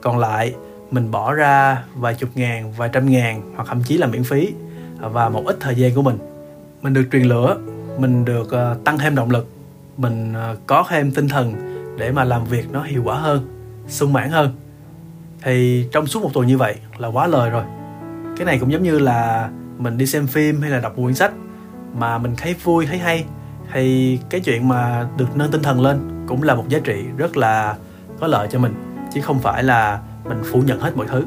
Còn 0.00 0.18
lại, 0.18 0.54
mình 0.90 1.10
bỏ 1.10 1.34
ra 1.34 1.82
vài 1.94 2.14
chục 2.14 2.30
ngàn, 2.34 2.72
vài 2.72 2.90
trăm 2.92 3.10
ngàn 3.10 3.42
hoặc 3.56 3.68
thậm 3.68 3.82
chí 3.86 3.98
là 3.98 4.06
miễn 4.06 4.24
phí 4.24 4.52
và 5.00 5.28
một 5.28 5.42
ít 5.46 5.56
thời 5.60 5.74
gian 5.74 5.94
của 5.94 6.02
mình. 6.02 6.18
Mình 6.82 6.92
được 6.92 7.04
truyền 7.12 7.22
lửa 7.22 7.56
mình 7.98 8.24
được 8.24 8.50
ờ, 8.50 8.76
tăng 8.84 8.98
thêm 8.98 9.14
động 9.14 9.30
lực, 9.30 9.48
mình 9.96 10.32
ờ, 10.34 10.56
có 10.66 10.84
thêm 10.88 11.12
tinh 11.12 11.28
thần 11.28 11.54
để 11.98 12.12
mà 12.12 12.24
làm 12.24 12.44
việc 12.44 12.72
nó 12.72 12.82
hiệu 12.82 13.02
quả 13.04 13.14
hơn, 13.14 13.48
sung 13.88 14.12
mãn 14.12 14.30
hơn. 14.30 14.50
Thì 15.42 15.86
trong 15.92 16.06
suốt 16.06 16.22
một 16.22 16.30
tuần 16.34 16.46
như 16.46 16.58
vậy 16.58 16.76
là 16.98 17.08
quá 17.08 17.26
lời 17.26 17.50
rồi. 17.50 17.64
Cái 18.36 18.46
này 18.46 18.58
cũng 18.58 18.72
giống 18.72 18.82
như 18.82 18.98
là 18.98 19.50
mình 19.78 19.98
đi 19.98 20.06
xem 20.06 20.26
phim 20.26 20.60
hay 20.60 20.70
là 20.70 20.80
đọc 20.80 20.96
một 20.98 21.02
quyển 21.02 21.14
sách 21.14 21.32
mà 21.98 22.18
mình 22.18 22.34
thấy 22.36 22.54
vui, 22.62 22.86
thấy 22.86 22.98
hay, 22.98 23.24
thì 23.72 24.18
cái 24.30 24.40
chuyện 24.40 24.68
mà 24.68 25.08
được 25.16 25.36
nâng 25.36 25.50
tinh 25.50 25.62
thần 25.62 25.80
lên 25.80 26.24
cũng 26.28 26.42
là 26.42 26.54
một 26.54 26.64
giá 26.68 26.78
trị 26.84 27.04
rất 27.16 27.36
là 27.36 27.76
có 28.20 28.26
lợi 28.26 28.48
cho 28.50 28.58
mình, 28.58 28.74
chứ 29.14 29.20
không 29.20 29.38
phải 29.38 29.62
là 29.62 30.00
mình 30.24 30.42
phủ 30.52 30.60
nhận 30.60 30.80
hết 30.80 30.96
mọi 30.96 31.06
thứ. 31.06 31.24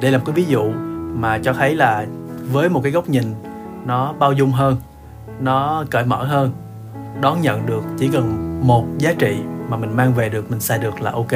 Đây 0.00 0.10
là 0.10 0.18
một 0.18 0.24
cái 0.26 0.34
ví 0.34 0.44
dụ 0.44 0.72
mà 1.14 1.38
cho 1.38 1.52
thấy 1.52 1.74
là 1.74 2.06
với 2.52 2.68
một 2.68 2.80
cái 2.82 2.92
góc 2.92 3.08
nhìn 3.08 3.34
nó 3.86 4.12
bao 4.12 4.32
dung 4.32 4.52
hơn 4.52 4.76
nó 5.40 5.84
cởi 5.90 6.04
mở 6.04 6.24
hơn. 6.24 6.50
Đón 7.20 7.42
nhận 7.42 7.66
được 7.66 7.82
chỉ 7.98 8.08
cần 8.12 8.58
một 8.66 8.84
giá 8.98 9.12
trị 9.18 9.36
mà 9.68 9.76
mình 9.76 9.96
mang 9.96 10.14
về 10.14 10.28
được, 10.28 10.50
mình 10.50 10.60
xài 10.60 10.78
được 10.78 11.00
là 11.00 11.10
ok. 11.10 11.32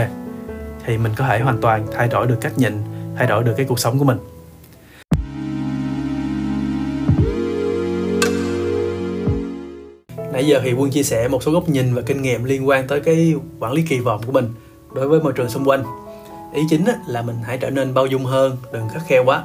Thì 0.84 0.98
mình 0.98 1.12
có 1.16 1.26
thể 1.26 1.40
hoàn 1.40 1.60
toàn 1.60 1.86
thay 1.92 2.08
đổi 2.08 2.26
được 2.26 2.38
cách 2.40 2.58
nhìn, 2.58 2.82
thay 3.16 3.26
đổi 3.26 3.44
được 3.44 3.54
cái 3.56 3.66
cuộc 3.66 3.78
sống 3.78 3.98
của 3.98 4.04
mình. 4.04 4.18
Nãy 10.32 10.46
giờ 10.46 10.60
thì 10.64 10.72
quân 10.72 10.90
chia 10.90 11.02
sẻ 11.02 11.28
một 11.28 11.42
số 11.42 11.52
góc 11.52 11.68
nhìn 11.68 11.94
và 11.94 12.02
kinh 12.02 12.22
nghiệm 12.22 12.44
liên 12.44 12.68
quan 12.68 12.88
tới 12.88 13.00
cái 13.00 13.34
quản 13.60 13.72
lý 13.72 13.82
kỳ 13.82 13.98
vọng 13.98 14.20
của 14.26 14.32
mình 14.32 14.48
đối 14.94 15.08
với 15.08 15.20
môi 15.20 15.32
trường 15.32 15.48
xung 15.48 15.68
quanh. 15.68 15.84
Ý 16.54 16.62
chính 16.70 16.84
là 17.06 17.22
mình 17.22 17.36
hãy 17.44 17.58
trở 17.58 17.70
nên 17.70 17.94
bao 17.94 18.06
dung 18.06 18.24
hơn, 18.24 18.56
đừng 18.72 18.88
khắc 18.88 19.02
khe 19.06 19.18
quá. 19.18 19.44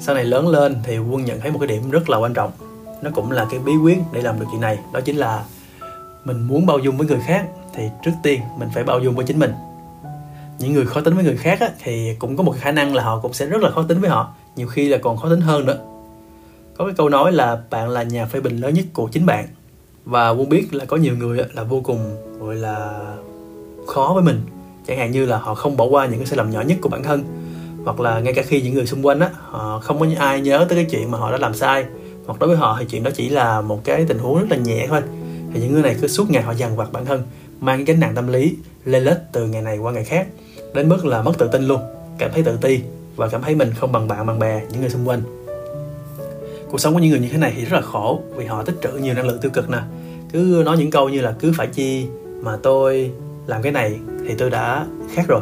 Sau 0.00 0.14
này 0.14 0.24
lớn 0.24 0.48
lên 0.48 0.76
thì 0.84 0.98
quân 0.98 1.24
nhận 1.24 1.40
thấy 1.40 1.50
một 1.50 1.58
cái 1.58 1.68
điểm 1.68 1.90
rất 1.90 2.10
là 2.10 2.18
quan 2.18 2.34
trọng 2.34 2.50
nó 3.02 3.10
cũng 3.14 3.30
là 3.30 3.46
cái 3.50 3.60
bí 3.60 3.76
quyết 3.76 3.98
để 4.12 4.22
làm 4.22 4.40
được 4.40 4.46
chuyện 4.50 4.60
này. 4.60 4.78
Đó 4.92 5.00
chính 5.00 5.16
là 5.16 5.44
mình 6.24 6.42
muốn 6.42 6.66
bao 6.66 6.78
dung 6.78 6.96
với 6.96 7.06
người 7.06 7.20
khác 7.26 7.46
thì 7.74 7.88
trước 8.04 8.12
tiên 8.22 8.40
mình 8.58 8.68
phải 8.74 8.84
bao 8.84 9.00
dung 9.00 9.14
với 9.16 9.24
chính 9.24 9.38
mình. 9.38 9.52
Những 10.58 10.72
người 10.72 10.86
khó 10.86 11.00
tính 11.00 11.14
với 11.14 11.24
người 11.24 11.36
khác 11.36 11.60
á, 11.60 11.70
thì 11.82 12.14
cũng 12.18 12.36
có 12.36 12.42
một 12.42 12.54
khả 12.60 12.70
năng 12.70 12.94
là 12.94 13.02
họ 13.02 13.20
cũng 13.20 13.32
sẽ 13.32 13.46
rất 13.46 13.62
là 13.62 13.70
khó 13.70 13.82
tính 13.82 14.00
với 14.00 14.10
họ 14.10 14.34
nhiều 14.56 14.68
khi 14.68 14.88
là 14.88 14.98
còn 14.98 15.16
khó 15.16 15.28
tính 15.28 15.40
hơn 15.40 15.66
nữa. 15.66 15.78
Có 16.76 16.84
cái 16.84 16.94
câu 16.96 17.08
nói 17.08 17.32
là 17.32 17.58
bạn 17.70 17.88
là 17.88 18.02
nhà 18.02 18.26
phê 18.26 18.40
bình 18.40 18.56
lớn 18.56 18.74
nhất 18.74 18.84
của 18.92 19.08
chính 19.12 19.26
bạn. 19.26 19.46
Và 20.04 20.30
quân 20.30 20.48
biết 20.48 20.74
là 20.74 20.84
có 20.84 20.96
nhiều 20.96 21.16
người 21.16 21.44
là 21.54 21.62
vô 21.62 21.80
cùng 21.80 22.16
gọi 22.40 22.54
là 22.54 23.00
khó 23.86 24.10
với 24.14 24.22
mình. 24.22 24.42
Chẳng 24.86 24.98
hạn 24.98 25.10
như 25.10 25.26
là 25.26 25.38
họ 25.38 25.54
không 25.54 25.76
bỏ 25.76 25.84
qua 25.84 26.06
những 26.06 26.18
cái 26.18 26.26
sai 26.26 26.36
lầm 26.36 26.50
nhỏ 26.50 26.60
nhất 26.60 26.78
của 26.82 26.88
bản 26.88 27.02
thân. 27.02 27.24
Hoặc 27.84 28.00
là 28.00 28.20
ngay 28.20 28.34
cả 28.34 28.42
khi 28.46 28.62
những 28.62 28.74
người 28.74 28.86
xung 28.86 29.06
quanh 29.06 29.20
á 29.20 29.30
họ 29.42 29.80
không 29.82 30.00
có 30.00 30.06
ai 30.18 30.40
nhớ 30.40 30.66
tới 30.68 30.78
cái 30.78 30.86
chuyện 30.90 31.10
mà 31.10 31.18
họ 31.18 31.32
đã 31.32 31.38
làm 31.38 31.54
sai 31.54 31.84
hoặc 32.26 32.40
đối 32.40 32.48
với 32.48 32.56
họ 32.56 32.76
thì 32.80 32.86
chuyện 32.88 33.02
đó 33.02 33.10
chỉ 33.14 33.28
là 33.28 33.60
một 33.60 33.84
cái 33.84 34.04
tình 34.08 34.18
huống 34.18 34.38
rất 34.40 34.46
là 34.50 34.56
nhẹ 34.56 34.86
thôi. 34.88 35.00
Thì 35.54 35.60
những 35.60 35.72
người 35.72 35.82
này 35.82 35.96
cứ 36.00 36.08
suốt 36.08 36.30
ngày 36.30 36.42
họ 36.42 36.52
dằn 36.52 36.76
vặt 36.76 36.92
bản 36.92 37.04
thân 37.04 37.22
mang 37.60 37.76
cái 37.76 37.84
gánh 37.84 38.00
nặng 38.00 38.12
tâm 38.14 38.26
lý 38.26 38.56
lên 38.84 39.04
lết 39.04 39.16
từ 39.32 39.46
ngày 39.46 39.62
này 39.62 39.78
qua 39.78 39.92
ngày 39.92 40.04
khác 40.04 40.26
đến 40.74 40.88
mức 40.88 41.04
là 41.04 41.22
mất 41.22 41.38
tự 41.38 41.48
tin 41.52 41.68
luôn 41.68 41.80
cảm 42.18 42.30
thấy 42.34 42.42
tự 42.42 42.56
ti 42.60 42.80
và 43.16 43.28
cảm 43.28 43.42
thấy 43.42 43.54
mình 43.54 43.72
không 43.76 43.92
bằng 43.92 44.08
bạn 44.08 44.26
bằng 44.26 44.38
bè 44.38 44.62
những 44.72 44.80
người 44.80 44.90
xung 44.90 45.08
quanh. 45.08 45.22
Cuộc 46.70 46.80
sống 46.80 46.94
của 46.94 47.00
những 47.00 47.10
người 47.10 47.20
như 47.20 47.28
thế 47.28 47.38
này 47.38 47.52
thì 47.56 47.64
rất 47.64 47.76
là 47.76 47.82
khổ 47.82 48.20
vì 48.36 48.46
họ 48.46 48.62
tích 48.62 48.74
trữ 48.82 48.88
nhiều 48.88 49.14
năng 49.14 49.26
lượng 49.26 49.38
tiêu 49.42 49.50
cực 49.54 49.70
nè. 49.70 49.78
Cứ 50.32 50.62
nói 50.66 50.76
những 50.78 50.90
câu 50.90 51.08
như 51.08 51.20
là 51.20 51.34
cứ 51.38 51.52
phải 51.56 51.66
chi 51.66 52.06
mà 52.42 52.56
tôi 52.62 53.10
làm 53.46 53.62
cái 53.62 53.72
này 53.72 53.98
thì 54.28 54.34
tôi 54.38 54.50
đã 54.50 54.86
khác 55.14 55.24
rồi. 55.28 55.40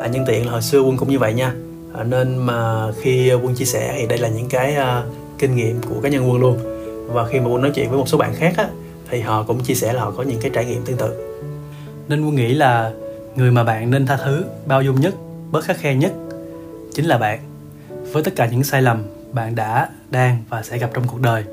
À, 0.00 0.06
nhân 0.06 0.24
tiện 0.26 0.46
là 0.46 0.52
hồi 0.52 0.62
xưa 0.62 0.80
quân 0.80 0.96
cũng 0.96 1.10
như 1.10 1.18
vậy 1.18 1.34
nha. 1.34 1.54
À, 1.94 2.04
nên 2.04 2.36
mà 2.36 2.90
khi 3.00 3.32
quân 3.32 3.54
chia 3.54 3.64
sẻ 3.64 3.94
thì 3.98 4.06
đây 4.06 4.18
là 4.18 4.28
những 4.28 4.48
cái 4.48 4.76
uh, 4.76 5.04
kinh 5.38 5.54
nghiệm 5.54 5.82
của 5.82 6.00
cá 6.00 6.08
nhân 6.08 6.30
quân 6.30 6.40
luôn. 6.40 6.58
Và 7.06 7.26
khi 7.26 7.40
mà 7.40 7.46
quân 7.46 7.62
nói 7.62 7.72
chuyện 7.74 7.90
với 7.90 7.98
một 7.98 8.08
số 8.08 8.18
bạn 8.18 8.34
khác 8.34 8.52
á, 8.56 8.68
thì 9.10 9.20
họ 9.20 9.42
cũng 9.42 9.60
chia 9.60 9.74
sẻ 9.74 9.92
là 9.92 10.02
họ 10.02 10.10
có 10.16 10.22
những 10.22 10.40
cái 10.40 10.50
trải 10.54 10.64
nghiệm 10.64 10.84
tương 10.84 10.96
tự. 10.96 11.40
Nên 12.08 12.24
quân 12.24 12.34
nghĩ 12.34 12.54
là 12.54 12.92
người 13.36 13.50
mà 13.50 13.64
bạn 13.64 13.90
nên 13.90 14.06
tha 14.06 14.16
thứ 14.16 14.44
bao 14.66 14.82
dung 14.82 15.00
nhất, 15.00 15.14
bớt 15.50 15.64
khắc 15.64 15.78
khe 15.78 15.94
nhất 15.94 16.12
chính 16.94 17.06
là 17.06 17.18
bạn. 17.18 17.38
Với 18.12 18.22
tất 18.22 18.36
cả 18.36 18.46
những 18.46 18.64
sai 18.64 18.82
lầm 18.82 19.02
bạn 19.32 19.54
đã, 19.54 19.88
đang 20.10 20.38
và 20.48 20.62
sẽ 20.62 20.78
gặp 20.78 20.90
trong 20.94 21.04
cuộc 21.06 21.20
đời. 21.20 21.44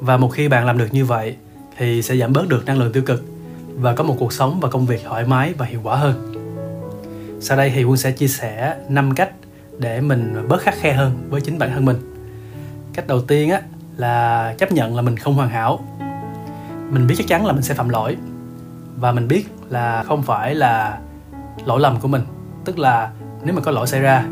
Và 0.00 0.16
một 0.16 0.28
khi 0.28 0.48
bạn 0.48 0.66
làm 0.66 0.78
được 0.78 0.88
như 0.92 1.04
vậy 1.04 1.36
thì 1.78 2.02
sẽ 2.02 2.16
giảm 2.16 2.32
bớt 2.32 2.48
được 2.48 2.66
năng 2.66 2.78
lượng 2.78 2.92
tiêu 2.92 3.02
cực 3.06 3.24
và 3.76 3.94
có 3.94 4.04
một 4.04 4.16
cuộc 4.18 4.32
sống 4.32 4.60
và 4.60 4.68
công 4.68 4.86
việc 4.86 5.00
thoải 5.04 5.24
mái 5.26 5.52
và 5.58 5.66
hiệu 5.66 5.80
quả 5.82 5.96
hơn. 5.96 6.32
Sau 7.40 7.56
đây 7.56 7.72
thì 7.74 7.84
quân 7.84 7.96
sẽ 7.96 8.12
chia 8.12 8.28
sẻ 8.28 8.76
5 8.88 9.14
cách 9.14 9.30
để 9.78 10.00
mình 10.00 10.48
bớt 10.48 10.62
khắc 10.62 10.74
khe 10.80 10.92
hơn 10.92 11.12
với 11.30 11.40
chính 11.40 11.58
bản 11.58 11.70
thân 11.74 11.84
mình 11.84 12.15
cách 12.96 13.06
đầu 13.06 13.20
tiên 13.20 13.50
á, 13.50 13.60
là 13.96 14.54
chấp 14.58 14.72
nhận 14.72 14.96
là 14.96 15.02
mình 15.02 15.16
không 15.16 15.34
hoàn 15.34 15.48
hảo. 15.48 15.80
Mình 16.90 17.06
biết 17.06 17.14
chắc 17.18 17.26
chắn 17.28 17.46
là 17.46 17.52
mình 17.52 17.62
sẽ 17.62 17.74
phạm 17.74 17.88
lỗi. 17.88 18.16
Và 18.96 19.12
mình 19.12 19.28
biết 19.28 19.46
là 19.68 20.02
không 20.02 20.22
phải 20.22 20.54
là 20.54 20.98
lỗi 21.64 21.80
lầm 21.80 22.00
của 22.00 22.08
mình. 22.08 22.22
Tức 22.64 22.78
là 22.78 23.10
nếu 23.42 23.54
mà 23.54 23.60
có 23.60 23.70
lỗi 23.70 23.86
xảy 23.86 24.00
ra 24.00 24.24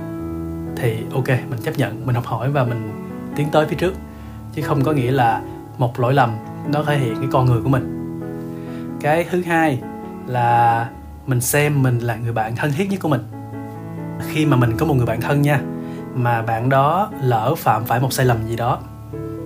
thì 0.76 0.96
ok, 1.14 1.28
mình 1.28 1.60
chấp 1.62 1.78
nhận, 1.78 2.06
mình 2.06 2.14
học 2.14 2.24
hỏi 2.26 2.50
và 2.50 2.64
mình 2.64 2.92
tiến 3.36 3.48
tới 3.52 3.66
phía 3.66 3.76
trước. 3.76 3.94
Chứ 4.54 4.62
không 4.62 4.84
có 4.84 4.92
nghĩa 4.92 5.10
là 5.10 5.40
một 5.78 6.00
lỗi 6.00 6.14
lầm 6.14 6.36
nó 6.68 6.82
thể 6.82 6.98
hiện 6.98 7.14
cái 7.14 7.28
con 7.32 7.46
người 7.46 7.62
của 7.62 7.68
mình. 7.68 8.10
Cái 9.00 9.26
thứ 9.30 9.42
hai 9.42 9.80
là 10.26 10.88
mình 11.26 11.40
xem 11.40 11.82
mình 11.82 11.98
là 11.98 12.16
người 12.16 12.32
bạn 12.32 12.56
thân 12.56 12.72
thiết 12.72 12.90
nhất 12.90 13.00
của 13.00 13.08
mình. 13.08 13.22
Khi 14.28 14.46
mà 14.46 14.56
mình 14.56 14.76
có 14.76 14.86
một 14.86 14.94
người 14.94 15.06
bạn 15.06 15.20
thân 15.20 15.42
nha 15.42 15.60
mà 16.14 16.42
bạn 16.42 16.68
đó 16.68 17.10
lỡ 17.20 17.54
phạm 17.58 17.84
phải 17.84 18.00
một 18.00 18.12
sai 18.12 18.26
lầm 18.26 18.46
gì 18.46 18.56
đó, 18.56 18.78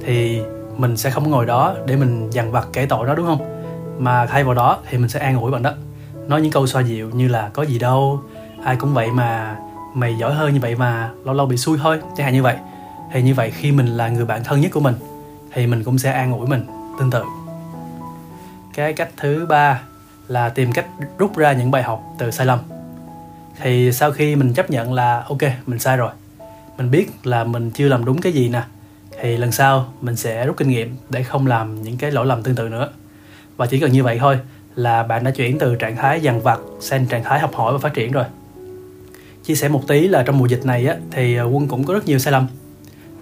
thì 0.05 0.41
mình 0.77 0.97
sẽ 0.97 1.11
không 1.11 1.31
ngồi 1.31 1.47
đó 1.47 1.75
để 1.87 1.97
mình 1.97 2.31
dằn 2.31 2.53
vặt 2.53 2.69
kể 2.73 2.87
tội 2.87 3.07
đó, 3.07 3.15
đúng 3.15 3.27
không? 3.27 3.63
Mà 3.99 4.27
thay 4.27 4.45
vào 4.45 4.55
đó 4.55 4.79
thì 4.91 4.99
mình 4.99 5.09
sẽ 5.09 5.21
an 5.21 5.41
ủi 5.41 5.51
bạn 5.51 5.63
đó. 5.63 5.73
Nói 6.29 6.41
những 6.41 6.53
câu 6.53 6.67
xoa 6.67 6.83
dịu 6.83 7.11
như 7.11 7.29
là 7.29 7.51
có 7.53 7.63
gì 7.63 7.79
đâu, 7.79 8.23
ai 8.65 8.77
cũng 8.77 8.95
vậy 8.95 9.11
mà, 9.11 9.57
mày 9.95 10.19
giỏi 10.19 10.35
hơn 10.35 10.55
như 10.55 10.61
vậy 10.61 10.75
mà, 10.75 11.11
lâu 11.25 11.35
lâu 11.35 11.47
bị 11.47 11.57
xui 11.57 11.79
thôi 11.83 12.01
chẳng 12.17 12.25
hạn 12.25 12.35
như 12.35 12.43
vậy. 12.43 12.57
Thì 13.13 13.23
như 13.23 13.35
vậy 13.35 13.51
khi 13.51 13.73
mình 13.73 13.87
là 13.87 14.09
người 14.09 14.25
bạn 14.25 14.45
thân 14.45 14.61
nhất 14.61 14.71
của 14.75 14.81
mình, 14.81 14.95
thì 15.53 15.67
mình 15.67 15.85
cũng 15.85 15.99
sẽ 15.99 16.13
an 16.13 16.33
ủi 16.33 16.47
mình 16.47 16.67
tương 16.99 17.11
tự. 17.11 17.25
Cái 18.75 18.93
cách 18.93 19.09
thứ 19.17 19.47
ba 19.49 19.81
là 20.29 20.49
tìm 20.49 20.73
cách 20.73 20.87
rút 21.19 21.37
ra 21.37 21.53
những 21.53 21.71
bài 21.71 21.83
học 21.83 22.03
từ 22.19 22.31
sai 22.31 22.47
lầm. 22.47 22.59
Thì 23.61 23.93
sau 23.93 24.13
khi 24.13 24.37
mình 24.37 24.55
chấp 24.55 24.71
nhận 24.71 24.93
là 24.93 25.25
ok, 25.29 25.43
mình 25.67 25.79
sai 25.79 25.97
rồi 25.97 26.11
mình 26.79 26.91
biết 26.91 27.11
là 27.25 27.45
mình 27.45 27.71
chưa 27.71 27.89
làm 27.89 28.05
đúng 28.05 28.21
cái 28.21 28.33
gì 28.33 28.49
nè 28.49 28.63
thì 29.21 29.37
lần 29.37 29.53
sau 29.53 29.93
mình 30.01 30.17
sẽ 30.17 30.47
rút 30.47 30.57
kinh 30.57 30.69
nghiệm 30.69 30.97
để 31.11 31.23
không 31.23 31.47
làm 31.47 31.83
những 31.83 31.97
cái 31.97 32.11
lỗi 32.11 32.27
lầm 32.27 32.43
tương 32.43 32.55
tự 32.55 32.69
nữa. 32.69 32.89
Và 33.57 33.67
chỉ 33.67 33.81
cần 33.81 33.93
như 33.93 34.05
vậy 34.05 34.19
thôi 34.21 34.39
là 34.75 35.03
bạn 35.03 35.25
đã 35.25 35.31
chuyển 35.31 35.59
từ 35.59 35.75
trạng 35.75 35.97
thái 35.97 36.21
dằn 36.21 36.41
vặt 36.41 36.61
sang 36.81 37.07
trạng 37.07 37.25
thái 37.25 37.41
học 37.41 37.55
hỏi 37.55 37.73
và 37.73 37.79
phát 37.79 37.95
triển 37.95 38.13
rồi. 38.13 38.25
Chia 39.45 39.55
sẻ 39.55 39.69
một 39.69 39.89
tí 39.89 40.09
là 40.09 40.23
trong 40.23 40.39
mùa 40.39 40.47
dịch 40.47 40.67
này 40.67 40.87
á 40.87 40.97
thì 41.11 41.37
à, 41.37 41.43
quân 41.43 41.69
cũng 41.69 41.85
có 41.85 41.95
rất 41.95 42.07
nhiều 42.07 42.19
sai 42.19 42.33
lầm. 42.33 42.47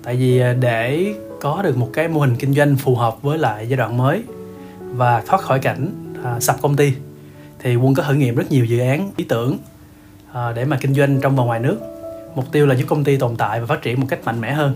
Tại 0.02 0.16
vì 0.16 0.40
à, 0.40 0.52
để 0.52 1.14
có 1.40 1.62
được 1.62 1.76
một 1.76 1.90
cái 1.92 2.08
mô 2.08 2.20
hình 2.20 2.36
kinh 2.36 2.54
doanh 2.54 2.76
phù 2.76 2.94
hợp 2.94 3.22
với 3.22 3.38
lại 3.38 3.68
giai 3.68 3.76
đoạn 3.76 3.96
mới 3.96 4.22
và 4.80 5.22
thoát 5.26 5.42
khỏi 5.42 5.58
cảnh 5.58 5.88
à, 6.24 6.40
sập 6.40 6.62
công 6.62 6.76
ty 6.76 6.92
thì 7.58 7.76
quân 7.76 7.94
có 7.94 8.02
thử 8.02 8.14
nghiệm 8.14 8.34
rất 8.34 8.50
nhiều 8.50 8.64
dự 8.64 8.78
án 8.78 9.10
ý 9.16 9.24
tưởng 9.24 9.58
à, 10.32 10.52
để 10.52 10.64
mà 10.64 10.78
kinh 10.80 10.94
doanh 10.94 11.20
trong 11.20 11.36
và 11.36 11.44
ngoài 11.44 11.60
nước 11.60 11.95
mục 12.36 12.52
tiêu 12.52 12.66
là 12.66 12.74
giúp 12.74 12.84
công 12.88 13.04
ty 13.04 13.16
tồn 13.16 13.36
tại 13.36 13.60
và 13.60 13.66
phát 13.66 13.82
triển 13.82 14.00
một 14.00 14.06
cách 14.10 14.24
mạnh 14.24 14.40
mẽ 14.40 14.52
hơn. 14.52 14.72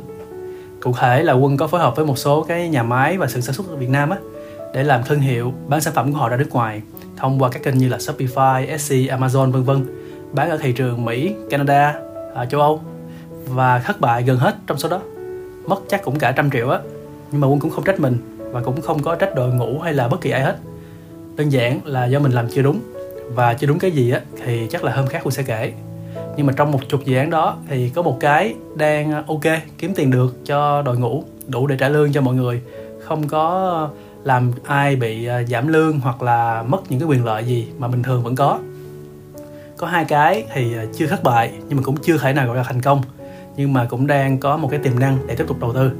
Cụ 0.81 0.95
thể 0.99 1.23
là 1.23 1.33
quân 1.33 1.57
có 1.57 1.67
phối 1.67 1.81
hợp 1.81 1.97
với 1.97 2.07
một 2.07 2.19
số 2.19 2.43
cái 2.43 2.69
nhà 2.69 2.83
máy 2.83 3.19
và 3.19 3.27
xưởng 3.27 3.43
sản 3.43 3.55
xuất 3.55 3.69
ở 3.69 3.77
việt 3.77 3.89
nam 3.89 4.11
á 4.11 4.17
để 4.75 4.83
làm 4.83 5.03
thương 5.03 5.21
hiệu 5.21 5.53
bán 5.69 5.81
sản 5.81 5.95
phẩm 5.95 6.13
của 6.13 6.19
họ 6.19 6.29
ra 6.29 6.37
nước 6.37 6.51
ngoài 6.51 6.83
thông 7.17 7.43
qua 7.43 7.49
các 7.49 7.63
kênh 7.63 7.79
như 7.79 7.89
là 7.89 7.97
Shopify, 7.97 8.67
Etsy, 8.67 9.09
Amazon 9.09 9.51
vân 9.51 9.63
vân 9.63 9.87
bán 10.33 10.51
ở 10.51 10.57
thị 10.57 10.73
trường 10.73 11.05
Mỹ, 11.05 11.35
Canada, 11.51 11.95
ở 12.35 12.47
châu 12.47 12.61
Âu 12.61 12.81
và 13.47 13.79
thất 13.79 14.01
bại 14.01 14.23
gần 14.23 14.39
hết 14.39 14.57
trong 14.67 14.79
số 14.79 14.89
đó. 14.89 15.01
Mất 15.67 15.83
chắc 15.89 16.03
cũng 16.03 16.19
cả 16.19 16.33
trăm 16.33 16.51
triệu 16.51 16.71
á 16.71 16.79
nhưng 17.33 17.41
mà 17.41 17.47
quân 17.47 17.61
cũng 17.61 17.71
không 17.71 17.85
trách 17.85 18.01
mình 18.01 18.19
và 18.53 18.63
cũng 18.63 18.81
không 18.81 19.03
có 19.03 19.15
trách 19.15 19.35
đội 19.35 19.55
ngũ 19.55 19.79
hay 19.79 19.93
là 19.95 20.09
bất 20.09 20.21
kỳ 20.21 20.31
ai 20.31 20.43
hết. 20.43 20.57
Đơn 21.37 21.49
giản 21.49 21.81
là 21.85 22.07
do 22.07 22.19
mình 22.19 22.33
làm 22.33 22.49
chưa 22.49 22.63
đúng 22.63 22.81
và 23.35 23.55
chưa 23.55 23.67
đúng 23.67 23.79
cái 23.79 23.91
gì 23.91 24.11
á 24.11 24.21
thì 24.45 24.67
chắc 24.71 24.85
là 24.85 24.93
hôm 24.93 25.07
khác 25.07 25.21
quân 25.25 25.31
sẽ 25.31 25.43
kể 25.43 25.73
nhưng 26.37 26.47
mà 26.47 26.53
trong 26.57 26.73
một 26.73 26.81
chục 26.89 27.05
dự 27.05 27.17
án 27.17 27.31
đó 27.31 27.57
thì 27.69 27.89
có 27.89 28.03
một 28.03 28.17
cái 28.21 28.55
đang 28.75 29.13
ờ, 29.13 29.25
ok, 29.27 29.61
kiếm 29.79 29.93
tiền 29.95 30.11
được 30.11 30.45
cho 30.45 30.83
đội 30.83 30.99
ngũ, 30.99 31.25
đủ 31.47 31.67
để 31.67 31.77
trả 31.77 31.89
lương 31.89 32.13
cho 32.13 32.21
mọi 32.21 32.35
người. 32.35 32.63
Không 33.01 33.29
có 33.29 33.89
làm 34.25 34.53
ai 34.65 34.97
bị 34.97 35.27
ờ, 35.27 35.45
giảm 35.45 35.69
lương 35.69 36.01
hoặc 36.01 36.23
là 36.23 36.63
mất 36.63 36.91
những 36.91 37.01
cái 37.01 37.09
quyền 37.09 37.25
lợi 37.25 37.45
gì 37.45 37.69
mà 37.79 37.89
bình 37.89 38.03
thường 38.03 38.23
vẫn 38.23 38.37
có. 38.37 38.59
Có 39.77 39.87
hai 39.87 40.05
cái 40.05 40.45
thì 40.53 40.75
ờ, 40.75 40.87
chưa 40.95 41.07
thất 41.07 41.23
bại 41.23 41.53
nhưng 41.69 41.77
mà 41.77 41.83
cũng 41.83 41.97
chưa 41.97 42.19
thể 42.19 42.33
nào 42.33 42.47
gọi 42.47 42.57
là 42.57 42.63
thành 42.63 42.81
công, 42.81 43.03
nhưng 43.57 43.73
mà 43.73 43.87
cũng 43.91 44.07
đang 44.07 44.39
có 44.39 44.57
một 44.57 44.69
cái 44.71 44.81
tiềm 44.81 44.99
năng 44.99 45.19
để 45.27 45.35
tiếp 45.35 45.45
tục 45.49 45.61
đầu 45.61 45.73
tư. 45.75 45.91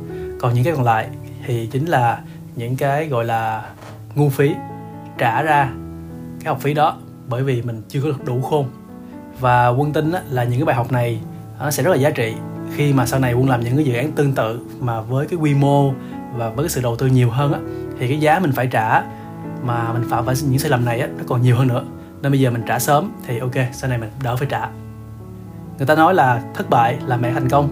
Còn 0.41 0.55
những 0.55 0.65
cái 0.65 0.75
còn 0.75 0.85
lại 0.85 1.09
thì 1.47 1.67
chính 1.67 1.87
là 1.87 2.21
những 2.57 2.77
cái 2.77 3.09
gọi 3.09 3.25
là 3.25 3.71
ngu 4.15 4.29
phí 4.29 4.55
trả 5.19 5.43
ra 5.43 5.73
cái 6.41 6.49
học 6.49 6.59
phí 6.61 6.75
đó 6.75 6.97
bởi 7.29 7.43
vì 7.43 7.63
mình 7.63 7.83
chưa 7.89 8.01
có 8.03 8.09
đủ 8.25 8.41
khôn 8.41 8.67
và 9.41 9.69
quân 9.69 9.93
tin 9.93 10.13
là 10.31 10.45
những 10.45 10.61
cái 10.61 10.65
bài 10.65 10.77
học 10.77 10.93
này, 10.93 11.21
nó 11.59 11.71
sẽ 11.71 11.83
rất 11.83 11.91
là 11.91 11.97
giá 11.97 12.11
trị 12.11 12.35
khi 12.75 12.93
mà 12.93 13.07
sau 13.07 13.21
này 13.21 13.35
quân 13.35 13.49
làm 13.49 13.61
những 13.61 13.77
cái 13.77 13.85
dự 13.85 13.95
án 13.95 14.13
tương 14.13 14.33
tự 14.33 14.61
mà 14.81 15.01
với 15.01 15.27
cái 15.27 15.39
quy 15.39 15.55
mô 15.55 15.93
và 16.37 16.51
với 16.51 16.65
cái 16.65 16.69
sự 16.69 16.81
đầu 16.83 16.97
tư 16.97 17.07
nhiều 17.07 17.31
hơn 17.31 17.53
á, 17.53 17.61
thì 17.99 18.09
cái 18.09 18.21
giá 18.21 18.39
mình 18.39 18.53
phải 18.53 18.67
trả 18.67 19.03
mà 19.63 19.93
mình 19.93 20.05
phạm 20.11 20.27
phải 20.27 20.35
những 20.49 20.59
sai 20.59 20.71
lầm 20.71 20.85
này 20.85 21.01
á, 21.01 21.09
nó 21.19 21.25
còn 21.27 21.43
nhiều 21.43 21.57
hơn 21.57 21.69
nữa. 21.69 21.85
Nên 22.23 22.33
bây 22.33 22.41
giờ 22.41 22.51
mình 22.51 22.63
trả 22.67 22.79
sớm 22.79 23.13
thì 23.27 23.39
ok, 23.39 23.55
sau 23.73 23.91
này 23.91 23.99
mình 23.99 24.11
đỡ 24.23 24.37
phải 24.37 24.49
trả. 24.51 24.69
Người 25.79 25.87
ta 25.87 25.95
nói 25.95 26.15
là 26.15 26.43
thất 26.55 26.71
bại 26.71 26.97
là 27.07 27.17
mẹ 27.17 27.33
thành 27.33 27.49
công. 27.49 27.69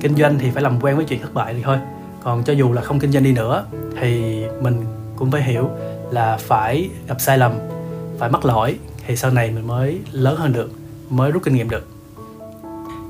Kinh 0.00 0.16
doanh 0.16 0.38
thì 0.38 0.50
phải 0.50 0.62
làm 0.62 0.80
quen 0.80 0.96
với 0.96 1.04
chuyện 1.04 1.22
thất 1.22 1.34
bại 1.34 1.54
thì 1.54 1.62
thôi. 1.62 1.78
Còn 2.22 2.42
cho 2.42 2.52
dù 2.52 2.72
là 2.72 2.82
không 2.82 2.98
kinh 2.98 3.12
doanh 3.12 3.24
đi 3.24 3.32
nữa 3.32 3.64
thì 4.00 4.42
mình 4.60 4.84
cũng 5.16 5.30
phải 5.30 5.42
hiểu 5.42 5.70
là 6.10 6.36
phải 6.36 6.90
gặp 7.08 7.20
sai 7.20 7.38
lầm, 7.38 7.52
phải 8.18 8.30
mắc 8.30 8.44
lỗi 8.44 8.78
thì 9.06 9.16
sau 9.16 9.30
này 9.30 9.50
mình 9.50 9.66
mới 9.66 10.00
lớn 10.12 10.36
hơn 10.36 10.52
được 10.52 10.70
mới 11.10 11.30
rút 11.30 11.42
kinh 11.42 11.54
nghiệm 11.54 11.70
được. 11.70 11.88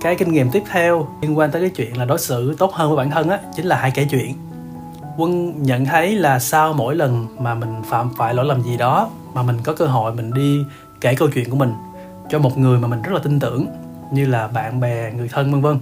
Cái 0.00 0.16
kinh 0.16 0.32
nghiệm 0.32 0.50
tiếp 0.50 0.62
theo 0.70 1.08
liên 1.22 1.38
quan 1.38 1.50
tới 1.50 1.62
cái 1.62 1.70
chuyện 1.70 1.98
là 1.98 2.04
đối 2.04 2.18
xử 2.18 2.54
tốt 2.58 2.72
hơn 2.72 2.88
với 2.88 2.96
bản 2.96 3.10
thân 3.10 3.28
á 3.28 3.38
chính 3.56 3.66
là 3.66 3.76
hai 3.76 3.90
kể 3.90 4.06
chuyện. 4.10 4.34
Quân 5.16 5.62
nhận 5.62 5.84
thấy 5.84 6.14
là 6.14 6.38
sau 6.38 6.72
mỗi 6.72 6.96
lần 6.96 7.26
mà 7.38 7.54
mình 7.54 7.82
phạm 7.88 8.10
phải 8.16 8.34
lỗi 8.34 8.46
lầm 8.46 8.62
gì 8.62 8.76
đó 8.76 9.10
mà 9.34 9.42
mình 9.42 9.56
có 9.64 9.72
cơ 9.72 9.86
hội 9.86 10.14
mình 10.14 10.34
đi 10.34 10.58
kể 11.00 11.14
câu 11.14 11.28
chuyện 11.34 11.50
của 11.50 11.56
mình 11.56 11.74
cho 12.30 12.38
một 12.38 12.58
người 12.58 12.78
mà 12.78 12.88
mình 12.88 13.02
rất 13.02 13.12
là 13.12 13.18
tin 13.18 13.40
tưởng 13.40 13.66
như 14.12 14.26
là 14.26 14.48
bạn 14.48 14.80
bè 14.80 15.12
người 15.12 15.28
thân 15.28 15.52
vân 15.52 15.60
vân. 15.60 15.78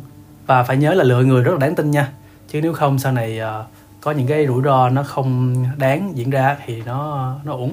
Và 0.46 0.62
phải 0.62 0.76
nhớ 0.76 0.94
là 0.94 1.04
lựa 1.04 1.22
người 1.22 1.42
rất 1.42 1.52
là 1.52 1.59
đáng 1.59 1.74
tin 1.74 1.90
nha 1.90 2.12
chứ 2.48 2.61
nếu 2.61 2.72
không 2.72 2.98
sau 2.98 3.12
này 3.12 3.40
uh, 3.40 3.66
có 4.00 4.11
những 4.11 4.26
cái 4.26 4.46
rủi 4.46 4.62
ro 4.62 4.88
nó 4.88 5.02
không 5.02 5.54
đáng 5.78 6.12
diễn 6.14 6.31
ra 6.31 6.57
thì 6.66 6.83
nó 6.87 7.35
nó 7.44 7.52
uổng. 7.52 7.72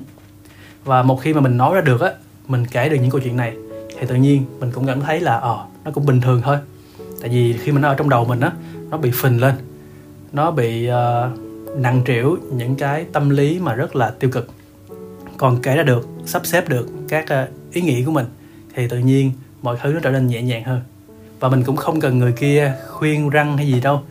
Và 0.84 1.04
một 1.04 1.22
khi 1.22 1.34
mà 1.34 1.42
mình 1.42 1.58
nói 1.58 1.76
ra 1.76 1.82
được 1.82 2.02
á 2.02 2.12
mình 2.48 2.66
kể 2.66 2.90
được 2.90 2.98
những 3.02 3.12
câu 3.12 3.22
chuyện 3.24 3.38
này 3.38 3.56
thì 4.00 4.08
tự 4.08 4.16
nhiên 4.16 4.46
mình 4.60 4.72
cũng 4.72 4.88
cảm 4.88 5.02
thấy 5.02 5.20
là 5.20 5.38
ờ 5.38 5.66
nó 5.86 5.92
cũng 5.92 6.06
bình 6.06 6.22
thường 6.22 6.42
thôi. 6.44 6.58
Tại 7.22 7.30
vì 7.30 7.58
khi 7.58 7.72
mà 7.72 7.82
nó 7.82 7.88
ở 7.88 7.96
trong 7.96 8.10
đầu 8.10 8.26
mình 8.26 8.40
á 8.40 8.52
nó 8.90 8.98
bị 8.98 9.12
phình 9.12 9.42
lên. 9.42 9.56
Nó 10.32 10.52
bị 10.52 10.90
uh, 10.90 11.40
nặng 11.78 12.02
trĩu 12.08 12.38
những 12.52 12.76
cái 12.76 13.06
tâm 13.14 13.30
lý 13.30 13.60
mà 13.60 13.74
rất 13.74 13.96
là 13.96 14.10
tiêu 14.10 14.30
cực. 14.34 14.50
Còn 15.38 15.62
kể 15.62 15.76
ra 15.76 15.84
được 15.84 16.08
sắp 16.26 16.46
xếp 16.46 16.70
được 16.70 16.90
các 17.08 17.26
uh, 17.44 17.74
ý 17.74 17.82
nghĩ 17.82 18.04
của 18.04 18.12
mình 18.12 18.26
thì 18.76 18.88
tự 18.88 18.98
nhiên 18.98 19.32
mọi 19.62 19.78
thứ 19.82 19.94
nó 19.94 20.00
trở 20.00 20.12
nên 20.12 20.28
nhẹ 20.28 20.42
nhàng 20.42 20.64
hơn. 20.64 20.82
Và 21.40 21.50
mình 21.50 21.64
cũng 21.64 21.76
không 21.76 22.00
cần 22.00 22.20
người 22.20 22.32
kia 22.32 22.74
khuyên 22.90 23.30
răng 23.30 23.58
hay 23.58 23.68
gì 23.68 23.82
đâu. 23.82 24.02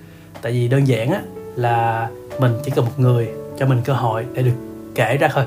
Tại 0.43 0.53
vì 0.53 0.69
đơn 0.69 0.89
giản 0.89 1.11
á 1.11 1.23
là 1.57 2.09
mình 2.41 2.53
chỉ 2.65 2.71
cần 2.71 2.85
một 2.85 2.93
người 2.97 3.29
cho 3.59 3.67
mình 3.67 3.81
cơ 3.85 3.93
hội 3.93 4.27
để 4.35 4.43
được 4.43 4.53
kể 4.95 5.17
ra 5.17 5.29
thôi 5.33 5.45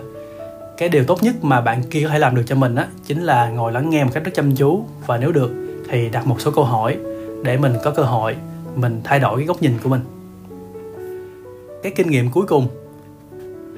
cái 0.78 0.90
điều 0.90 1.04
tốt 1.04 1.24
nhất 1.24 1.36
mà 1.42 1.62
bạn 1.62 1.84
kia 1.84 2.04
có 2.04 2.10
thể 2.10 2.20
làm 2.20 2.36
được 2.36 2.44
cho 2.46 2.56
mình 2.56 2.76
á, 2.76 2.88
chính 3.06 3.24
là 3.24 3.50
ngồi 3.50 3.72
lắng 3.72 3.90
nghe 3.90 4.04
một 4.04 4.10
cách 4.14 4.24
rất 4.24 4.32
chăm 4.36 4.56
chú. 4.56 4.86
Và 5.06 5.18
nếu 5.18 5.32
được, 5.32 5.52
thì 5.90 6.10
đặt 6.10 6.28
một 6.28 6.42
số 6.42 6.52
câu 6.52 6.64
hỏi 6.64 6.98
để 7.44 7.58
mình 7.58 7.74
có 7.84 7.92
cơ 7.92 8.04
hội 8.04 8.36
mình 8.76 9.02
thay 9.04 9.20
đổi 9.20 9.38
cái 9.38 9.46
góc 9.46 9.62
nhìn 9.62 9.74
của 9.84 9.90
mình. 9.90 10.02
Cái 11.84 11.92
kinh 11.96 12.10
nghiệm 12.10 12.32
cuối 12.32 12.46
cùng, 12.48 12.68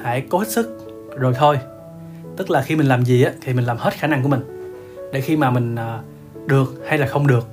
hãy 0.02 0.24
cố 0.30 0.38
hết 0.38 0.48
sức 0.48 0.88
rồi 1.18 1.34
thôi. 1.38 1.60
Tức 2.38 2.52
là 2.52 2.62
khi 2.62 2.76
mình 2.76 2.88
làm 2.88 3.06
gì 3.06 3.24
á, 3.24 3.32
thì 3.42 3.54
mình 3.54 3.66
làm 3.66 3.78
hết 3.78 3.94
khả 3.94 4.08
năng 4.08 4.24
của 4.24 4.30
mình. 4.30 4.42
Để 5.14 5.22
khi 5.22 5.38
mà 5.38 5.52
mình 5.52 5.76
à, 5.76 6.00
được 6.46 6.84
hay 6.88 6.98
là 6.98 7.08
không 7.08 7.28
được, 7.28 7.48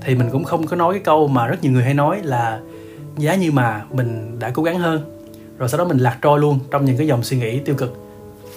thì 0.00 0.14
mình 0.14 0.28
cũng 0.32 0.44
không 0.44 0.66
có 0.66 0.76
nói 0.76 0.94
cái 0.94 1.02
câu 1.02 1.28
mà 1.28 1.46
rất 1.46 1.62
nhiều 1.62 1.72
người 1.72 1.84
hay 1.84 1.94
nói 1.94 2.20
là 2.22 2.60
giá 3.18 3.34
như 3.34 3.52
mà 3.52 3.84
mình 3.90 4.38
đã 4.38 4.50
cố 4.50 4.62
gắng 4.62 4.78
hơn. 4.78 5.20
Rồi 5.58 5.68
sau 5.68 5.78
đó 5.78 5.84
mình 5.84 5.98
lạc 5.98 6.18
trôi 6.22 6.40
luôn 6.40 6.58
trong 6.70 6.84
những 6.84 6.96
cái 6.96 7.06
dòng 7.06 7.22
suy 7.22 7.38
nghĩ 7.38 7.58
tiêu 7.58 7.74
cực 7.74 8.09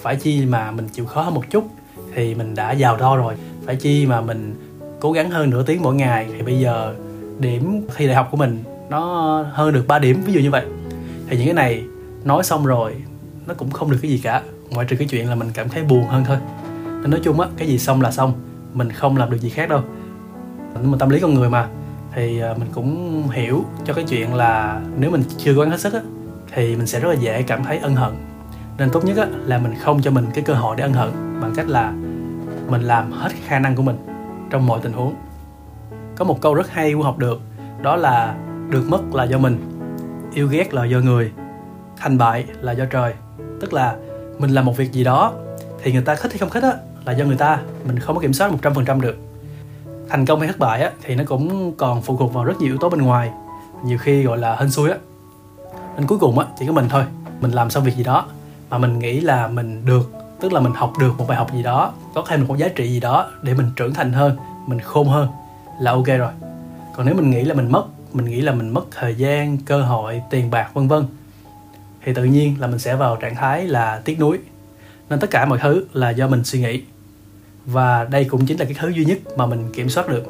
phải 0.03 0.15
chi 0.15 0.45
mà 0.45 0.71
mình 0.71 0.87
chịu 0.87 1.05
khó 1.05 1.21
hơn 1.21 1.33
một 1.33 1.43
chút 1.49 1.67
thì 2.15 2.35
mình 2.35 2.55
đã 2.55 2.71
giàu 2.71 2.97
to 2.97 3.15
rồi. 3.15 3.35
Phải 3.65 3.75
chi 3.75 4.05
mà 4.05 4.21
mình 4.21 4.55
cố 4.99 5.11
gắng 5.11 5.31
hơn 5.31 5.49
nửa 5.49 5.63
tiếng 5.63 5.81
mỗi 5.81 5.95
ngày 5.95 6.27
thì 6.35 6.41
bây 6.41 6.59
giờ 6.59 6.95
điểm 7.39 7.81
thi 7.95 8.07
đại 8.07 8.15
học 8.15 8.27
của 8.31 8.37
mình 8.37 8.63
nó 8.89 9.01
hơn 9.53 9.73
được 9.73 9.87
3 9.87 9.99
điểm, 9.99 10.21
ví 10.25 10.33
dụ 10.33 10.39
như 10.39 10.51
vậy. 10.51 10.65
Thì 11.29 11.37
những 11.37 11.45
cái 11.45 11.53
này 11.53 11.83
nói 12.23 12.43
xong 12.43 12.65
rồi, 12.65 12.95
nó 13.47 13.53
cũng 13.53 13.71
không 13.71 13.91
được 13.91 13.97
cái 14.01 14.11
gì 14.11 14.17
cả. 14.23 14.41
Ngoại 14.69 14.87
trừ 14.89 14.95
cái 14.95 15.07
chuyện 15.07 15.29
là 15.29 15.35
mình 15.35 15.49
cảm 15.53 15.69
thấy 15.69 15.83
buồn 15.83 16.07
hơn 16.07 16.23
thôi. 16.27 16.37
Nên 17.01 17.11
nói 17.11 17.19
chung 17.23 17.39
á, 17.39 17.47
cái 17.57 17.67
gì 17.67 17.79
xong 17.79 18.01
là 18.01 18.11
xong, 18.11 18.33
mình 18.73 18.91
không 18.91 19.17
làm 19.17 19.29
được 19.29 19.37
gì 19.37 19.49
khác 19.49 19.69
đâu. 19.69 19.81
Nhưng 20.81 20.91
mà 20.91 20.97
tâm 20.97 21.09
lý 21.09 21.19
con 21.19 21.33
người 21.33 21.49
mà, 21.49 21.67
thì 22.15 22.39
à, 22.39 22.53
mình 22.57 22.69
cũng 22.73 23.23
hiểu 23.29 23.65
cho 23.85 23.93
cái 23.93 24.03
chuyện 24.03 24.33
là 24.33 24.81
nếu 24.97 25.11
mình 25.11 25.23
chưa 25.37 25.55
cố 25.55 25.61
gắng 25.61 25.71
hết 25.71 25.79
sức 25.79 25.93
á, 25.93 25.99
thì 26.53 26.75
mình 26.75 26.87
sẽ 26.87 26.99
rất 26.99 27.09
là 27.09 27.15
dễ 27.15 27.41
cảm 27.41 27.63
thấy 27.63 27.77
ân 27.77 27.95
hận 27.95 28.13
nên 28.77 28.89
tốt 28.89 29.05
nhất 29.05 29.17
á, 29.17 29.27
là 29.45 29.57
mình 29.57 29.73
không 29.81 30.01
cho 30.01 30.12
mình 30.12 30.25
cái 30.33 30.43
cơ 30.43 30.53
hội 30.53 30.75
để 30.75 30.83
ân 30.83 30.93
hận 30.93 31.09
bằng 31.41 31.53
cách 31.55 31.67
là 31.67 31.93
mình 32.69 32.81
làm 32.81 33.12
hết 33.12 33.29
khả 33.45 33.59
năng 33.59 33.75
của 33.75 33.83
mình 33.83 33.97
trong 34.49 34.67
mọi 34.67 34.79
tình 34.83 34.93
huống. 34.93 35.15
Có 36.15 36.25
một 36.25 36.41
câu 36.41 36.53
rất 36.53 36.71
hay 36.71 36.93
của 36.93 37.03
học 37.03 37.17
được, 37.17 37.41
đó 37.81 37.95
là 37.95 38.36
được 38.69 38.83
mất 38.89 39.15
là 39.15 39.23
do 39.23 39.38
mình, 39.38 39.59
yêu 40.33 40.47
ghét 40.47 40.73
là 40.73 40.86
do 40.86 40.97
người, 40.97 41.31
thành 41.97 42.17
bại 42.17 42.45
là 42.62 42.71
do 42.71 42.86
trời. 42.86 43.13
Tức 43.62 43.73
là 43.73 43.95
mình 44.39 44.51
làm 44.51 44.65
một 44.65 44.77
việc 44.77 44.91
gì 44.91 45.03
đó 45.03 45.33
thì 45.83 45.93
người 45.93 46.01
ta 46.01 46.15
thích 46.15 46.31
hay 46.31 46.38
không 46.38 46.49
thích 46.49 46.63
á, 46.63 46.73
là 47.05 47.12
do 47.13 47.25
người 47.25 47.38
ta, 47.38 47.59
mình 47.88 47.99
không 47.99 48.15
có 48.15 48.21
kiểm 48.21 48.33
soát 48.33 48.51
một 48.51 48.57
trăm 48.62 48.73
phần 48.73 48.86
trăm 48.86 49.01
được. 49.01 49.17
Thành 50.09 50.25
công 50.25 50.39
hay 50.39 50.47
thất 50.47 50.59
bại 50.59 50.81
á, 50.81 50.91
thì 51.03 51.15
nó 51.15 51.23
cũng 51.27 51.73
còn 51.77 52.01
phụ 52.01 52.17
thuộc 52.17 52.33
vào 52.33 52.45
rất 52.45 52.59
nhiều 52.59 52.69
yếu 52.69 52.77
tố 52.77 52.89
bên 52.89 53.01
ngoài, 53.01 53.31
nhiều 53.86 53.97
khi 53.97 54.23
gọi 54.23 54.38
là 54.38 54.55
hên 54.55 54.71
xui 54.71 54.89
á. 54.91 54.97
Nên 55.97 56.07
cuối 56.07 56.17
cùng 56.19 56.39
á, 56.39 56.45
chỉ 56.59 56.67
có 56.67 56.73
mình 56.73 56.86
thôi, 56.89 57.03
mình 57.41 57.51
làm 57.51 57.69
xong 57.69 57.83
việc 57.83 57.95
gì 57.95 58.03
đó 58.03 58.25
mà 58.73 58.79
mình 58.79 58.99
nghĩ 58.99 59.19
là 59.19 59.47
mình 59.47 59.86
được 59.86 60.12
tức 60.39 60.53
là 60.53 60.59
mình 60.59 60.73
học 60.73 60.93
được 60.99 61.17
một 61.17 61.25
bài 61.27 61.38
học 61.38 61.53
gì 61.53 61.63
đó 61.63 61.93
có 62.13 62.23
thêm 62.27 62.47
một 62.47 62.57
giá 62.57 62.67
trị 62.67 62.88
gì 62.88 62.99
đó 62.99 63.31
để 63.41 63.53
mình 63.53 63.67
trưởng 63.75 63.93
thành 63.93 64.13
hơn 64.13 64.38
mình 64.67 64.79
khôn 64.79 65.07
hơn 65.07 65.27
là 65.79 65.91
ok 65.91 66.05
rồi. 66.05 66.31
Còn 66.95 67.05
nếu 67.05 67.15
mình 67.15 67.31
nghĩ 67.31 67.43
là 67.43 67.53
mình 67.53 67.71
mất 67.71 67.86
mình 68.13 68.25
nghĩ 68.25 68.41
là 68.41 68.51
mình 68.51 68.69
mất 68.69 68.86
thời 68.91 69.15
gian 69.15 69.57
cơ 69.57 69.81
hội 69.81 70.21
tiền 70.29 70.51
bạc 70.51 70.69
vân 70.73 70.88
vân 70.88 71.05
thì 72.05 72.13
tự 72.13 72.23
nhiên 72.23 72.55
là 72.59 72.67
mình 72.67 72.79
sẽ 72.79 72.95
vào 72.95 73.15
trạng 73.15 73.36
thái 73.36 73.67
là 73.67 74.01
tiếc 74.05 74.19
nuối. 74.19 74.38
Nên 75.09 75.19
tất 75.19 75.29
cả 75.31 75.45
mọi 75.45 75.59
thứ 75.62 75.86
là 75.93 76.09
do 76.09 76.27
mình 76.27 76.43
suy 76.43 76.59
nghĩ. 76.59 76.81
Và 77.65 78.03
đây 78.03 78.25
cũng 78.25 78.45
chính 78.45 78.59
là 78.59 78.65
cái 78.65 78.75
thứ 78.79 78.89
duy 78.89 79.05
nhất 79.05 79.17
mà 79.38 79.45
mình 79.45 79.69
kiểm 79.73 79.89
soát 79.89 80.09
được. 80.09 80.23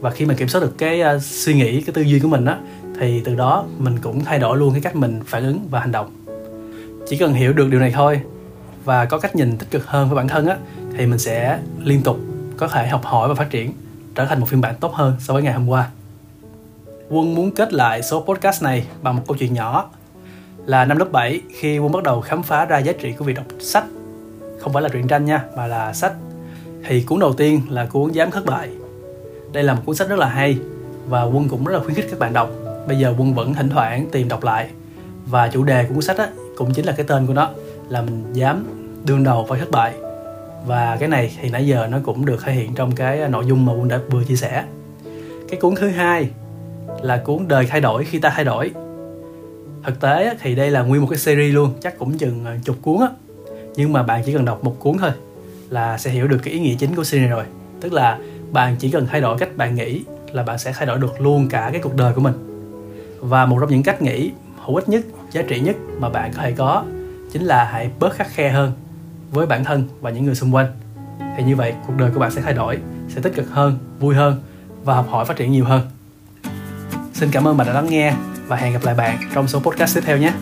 Và 0.00 0.10
khi 0.10 0.24
mình 0.24 0.36
kiểm 0.36 0.48
soát 0.48 0.60
được 0.60 0.78
cái 0.78 1.02
uh, 1.16 1.22
suy 1.22 1.54
nghĩ 1.54 1.80
cái 1.80 1.92
tư 1.92 2.02
duy 2.02 2.20
của 2.20 2.28
mình 2.28 2.44
á 2.44 2.58
thì 3.00 3.22
từ 3.24 3.34
đó 3.34 3.64
mình 3.78 3.98
cũng 3.98 4.24
thay 4.24 4.38
đổi 4.38 4.58
luôn 4.58 4.72
cái 4.72 4.80
cách 4.80 4.96
mình 4.96 5.20
phản 5.26 5.44
ứng 5.44 5.68
và 5.70 5.80
hành 5.80 5.92
động 5.92 6.25
chỉ 7.08 7.16
cần 7.16 7.34
hiểu 7.34 7.52
được 7.52 7.68
điều 7.70 7.80
này 7.80 7.92
thôi 7.94 8.20
và 8.84 9.04
có 9.04 9.18
cách 9.18 9.36
nhìn 9.36 9.56
tích 9.56 9.70
cực 9.70 9.86
hơn 9.86 10.08
với 10.08 10.16
bản 10.16 10.28
thân 10.28 10.46
á 10.46 10.56
thì 10.96 11.06
mình 11.06 11.18
sẽ 11.18 11.58
liên 11.84 12.02
tục 12.02 12.18
có 12.56 12.68
thể 12.68 12.88
học 12.88 13.04
hỏi 13.04 13.28
và 13.28 13.34
phát 13.34 13.50
triển 13.50 13.72
trở 14.14 14.24
thành 14.26 14.40
một 14.40 14.46
phiên 14.48 14.60
bản 14.60 14.74
tốt 14.80 14.92
hơn 14.94 15.14
so 15.20 15.34
với 15.34 15.42
ngày 15.42 15.52
hôm 15.52 15.68
qua. 15.68 15.90
Quân 17.08 17.34
muốn 17.34 17.50
kết 17.50 17.72
lại 17.72 18.02
số 18.02 18.20
podcast 18.20 18.62
này 18.62 18.86
bằng 19.02 19.16
một 19.16 19.22
câu 19.26 19.36
chuyện 19.36 19.54
nhỏ. 19.54 19.90
Là 20.66 20.84
năm 20.84 20.98
lớp 20.98 21.12
7 21.12 21.40
khi 21.50 21.78
Quân 21.78 21.92
bắt 21.92 22.02
đầu 22.02 22.20
khám 22.20 22.42
phá 22.42 22.64
ra 22.64 22.78
giá 22.78 22.92
trị 22.92 23.12
của 23.12 23.24
việc 23.24 23.36
đọc 23.36 23.46
sách. 23.58 23.84
Không 24.60 24.72
phải 24.72 24.82
là 24.82 24.88
truyện 24.88 25.06
tranh 25.06 25.24
nha 25.24 25.44
mà 25.56 25.66
là 25.66 25.92
sách. 25.92 26.12
Thì 26.84 27.02
cuốn 27.02 27.20
đầu 27.20 27.32
tiên 27.32 27.60
là 27.68 27.86
cuốn 27.86 28.12
Dám 28.12 28.30
thất 28.30 28.46
bại. 28.46 28.68
Đây 29.52 29.62
là 29.62 29.74
một 29.74 29.82
cuốn 29.86 29.96
sách 29.96 30.08
rất 30.08 30.18
là 30.18 30.28
hay 30.28 30.58
và 31.08 31.22
Quân 31.22 31.48
cũng 31.48 31.64
rất 31.64 31.72
là 31.72 31.84
khuyến 31.84 31.94
khích 31.94 32.06
các 32.10 32.18
bạn 32.18 32.32
đọc. 32.32 32.50
Bây 32.88 32.98
giờ 32.98 33.14
Quân 33.18 33.34
vẫn 33.34 33.54
thỉnh 33.54 33.68
thoảng 33.68 34.06
tìm 34.12 34.28
đọc 34.28 34.44
lại. 34.44 34.68
Và 35.26 35.48
chủ 35.48 35.64
đề 35.64 35.84
của 35.84 35.94
cuốn 35.94 36.02
sách 36.02 36.18
á, 36.18 36.28
cũng 36.56 36.72
chính 36.72 36.86
là 36.86 36.92
cái 36.92 37.06
tên 37.08 37.26
của 37.26 37.34
nó, 37.34 37.50
là 37.88 38.02
mình 38.02 38.24
dám 38.32 38.64
đương 39.04 39.24
đầu 39.24 39.44
với 39.44 39.60
thất 39.60 39.70
bại. 39.70 39.94
Và 40.66 40.96
cái 41.00 41.08
này 41.08 41.36
thì 41.40 41.50
nãy 41.50 41.66
giờ 41.66 41.86
nó 41.90 41.98
cũng 42.04 42.26
được 42.26 42.42
thể 42.44 42.52
hiện 42.52 42.74
trong 42.74 42.94
cái 42.94 43.28
nội 43.28 43.44
dung 43.46 43.66
mà 43.66 43.72
Quân 43.72 43.88
đã 43.88 44.00
vừa 44.10 44.24
chia 44.24 44.36
sẻ. 44.36 44.64
Cái 45.48 45.60
cuốn 45.60 45.74
thứ 45.74 45.88
hai 45.88 46.30
là 47.02 47.16
cuốn 47.16 47.48
đời 47.48 47.66
thay 47.66 47.80
đổi 47.80 48.04
khi 48.04 48.18
ta 48.18 48.32
thay 48.34 48.44
đổi. 48.44 48.70
Thực 49.84 50.00
tế 50.00 50.36
thì 50.40 50.54
đây 50.54 50.70
là 50.70 50.82
nguyên 50.82 51.00
một 51.00 51.06
cái 51.10 51.18
series 51.18 51.54
luôn, 51.54 51.70
chắc 51.80 51.98
cũng 51.98 52.18
chừng 52.18 52.44
ờ, 52.44 52.56
chục 52.64 52.76
cuốn 52.82 53.00
á. 53.00 53.08
Nhưng 53.76 53.92
mà 53.92 54.02
bạn 54.02 54.22
chỉ 54.26 54.32
cần 54.32 54.44
đọc 54.44 54.64
một 54.64 54.76
cuốn 54.78 54.98
thôi 54.98 55.10
là 55.70 55.98
sẽ 55.98 56.10
hiểu 56.10 56.28
được 56.28 56.38
cái 56.42 56.54
ý 56.54 56.60
nghĩa 56.60 56.74
chính 56.78 56.94
của 56.94 57.04
series 57.04 57.30
rồi. 57.30 57.44
Tức 57.80 57.92
là 57.92 58.18
bạn 58.52 58.76
chỉ 58.78 58.90
cần 58.90 59.06
thay 59.06 59.20
đổi 59.20 59.38
cách 59.38 59.56
bạn 59.56 59.74
nghĩ 59.74 60.02
là 60.32 60.42
bạn 60.42 60.58
sẽ 60.58 60.72
thay 60.72 60.86
đổi 60.86 60.98
được 60.98 61.20
luôn 61.20 61.48
cả 61.48 61.70
cái 61.72 61.80
cuộc 61.82 61.96
đời 61.96 62.14
của 62.14 62.20
mình. 62.20 62.34
Và 63.20 63.46
một 63.46 63.56
trong 63.60 63.70
những 63.70 63.82
cách 63.82 64.02
nghĩ 64.02 64.30
hữu 64.64 64.76
ích 64.76 64.88
nhất 64.88 65.02
giá 65.30 65.42
trị 65.42 65.60
nhất 65.60 65.76
mà 65.98 66.08
bạn 66.08 66.32
có 66.32 66.42
thể 66.42 66.52
có 66.52 66.84
chính 67.32 67.42
là 67.42 67.64
hãy 67.64 67.90
bớt 67.98 68.14
khắc 68.14 68.28
khe 68.30 68.50
hơn 68.50 68.72
với 69.30 69.46
bản 69.46 69.64
thân 69.64 69.88
và 70.00 70.10
những 70.10 70.24
người 70.24 70.34
xung 70.34 70.54
quanh. 70.54 70.66
Thì 71.36 71.44
như 71.44 71.56
vậy, 71.56 71.74
cuộc 71.86 71.92
đời 71.96 72.10
của 72.14 72.20
bạn 72.20 72.30
sẽ 72.30 72.40
thay 72.40 72.52
đổi, 72.52 72.78
sẽ 73.08 73.20
tích 73.20 73.34
cực 73.34 73.50
hơn, 73.50 73.78
vui 74.00 74.14
hơn 74.14 74.42
và 74.84 74.94
học 74.94 75.06
hỏi 75.10 75.24
phát 75.24 75.36
triển 75.36 75.52
nhiều 75.52 75.64
hơn. 75.64 75.80
Xin 77.12 77.30
cảm 77.32 77.48
ơn 77.48 77.56
bạn 77.56 77.66
đã 77.66 77.72
lắng 77.72 77.86
nghe 77.90 78.14
và 78.46 78.56
hẹn 78.56 78.72
gặp 78.72 78.84
lại 78.84 78.94
bạn 78.94 79.18
trong 79.34 79.48
số 79.48 79.60
podcast 79.60 79.94
tiếp 79.94 80.02
theo 80.06 80.18
nhé. 80.18 80.32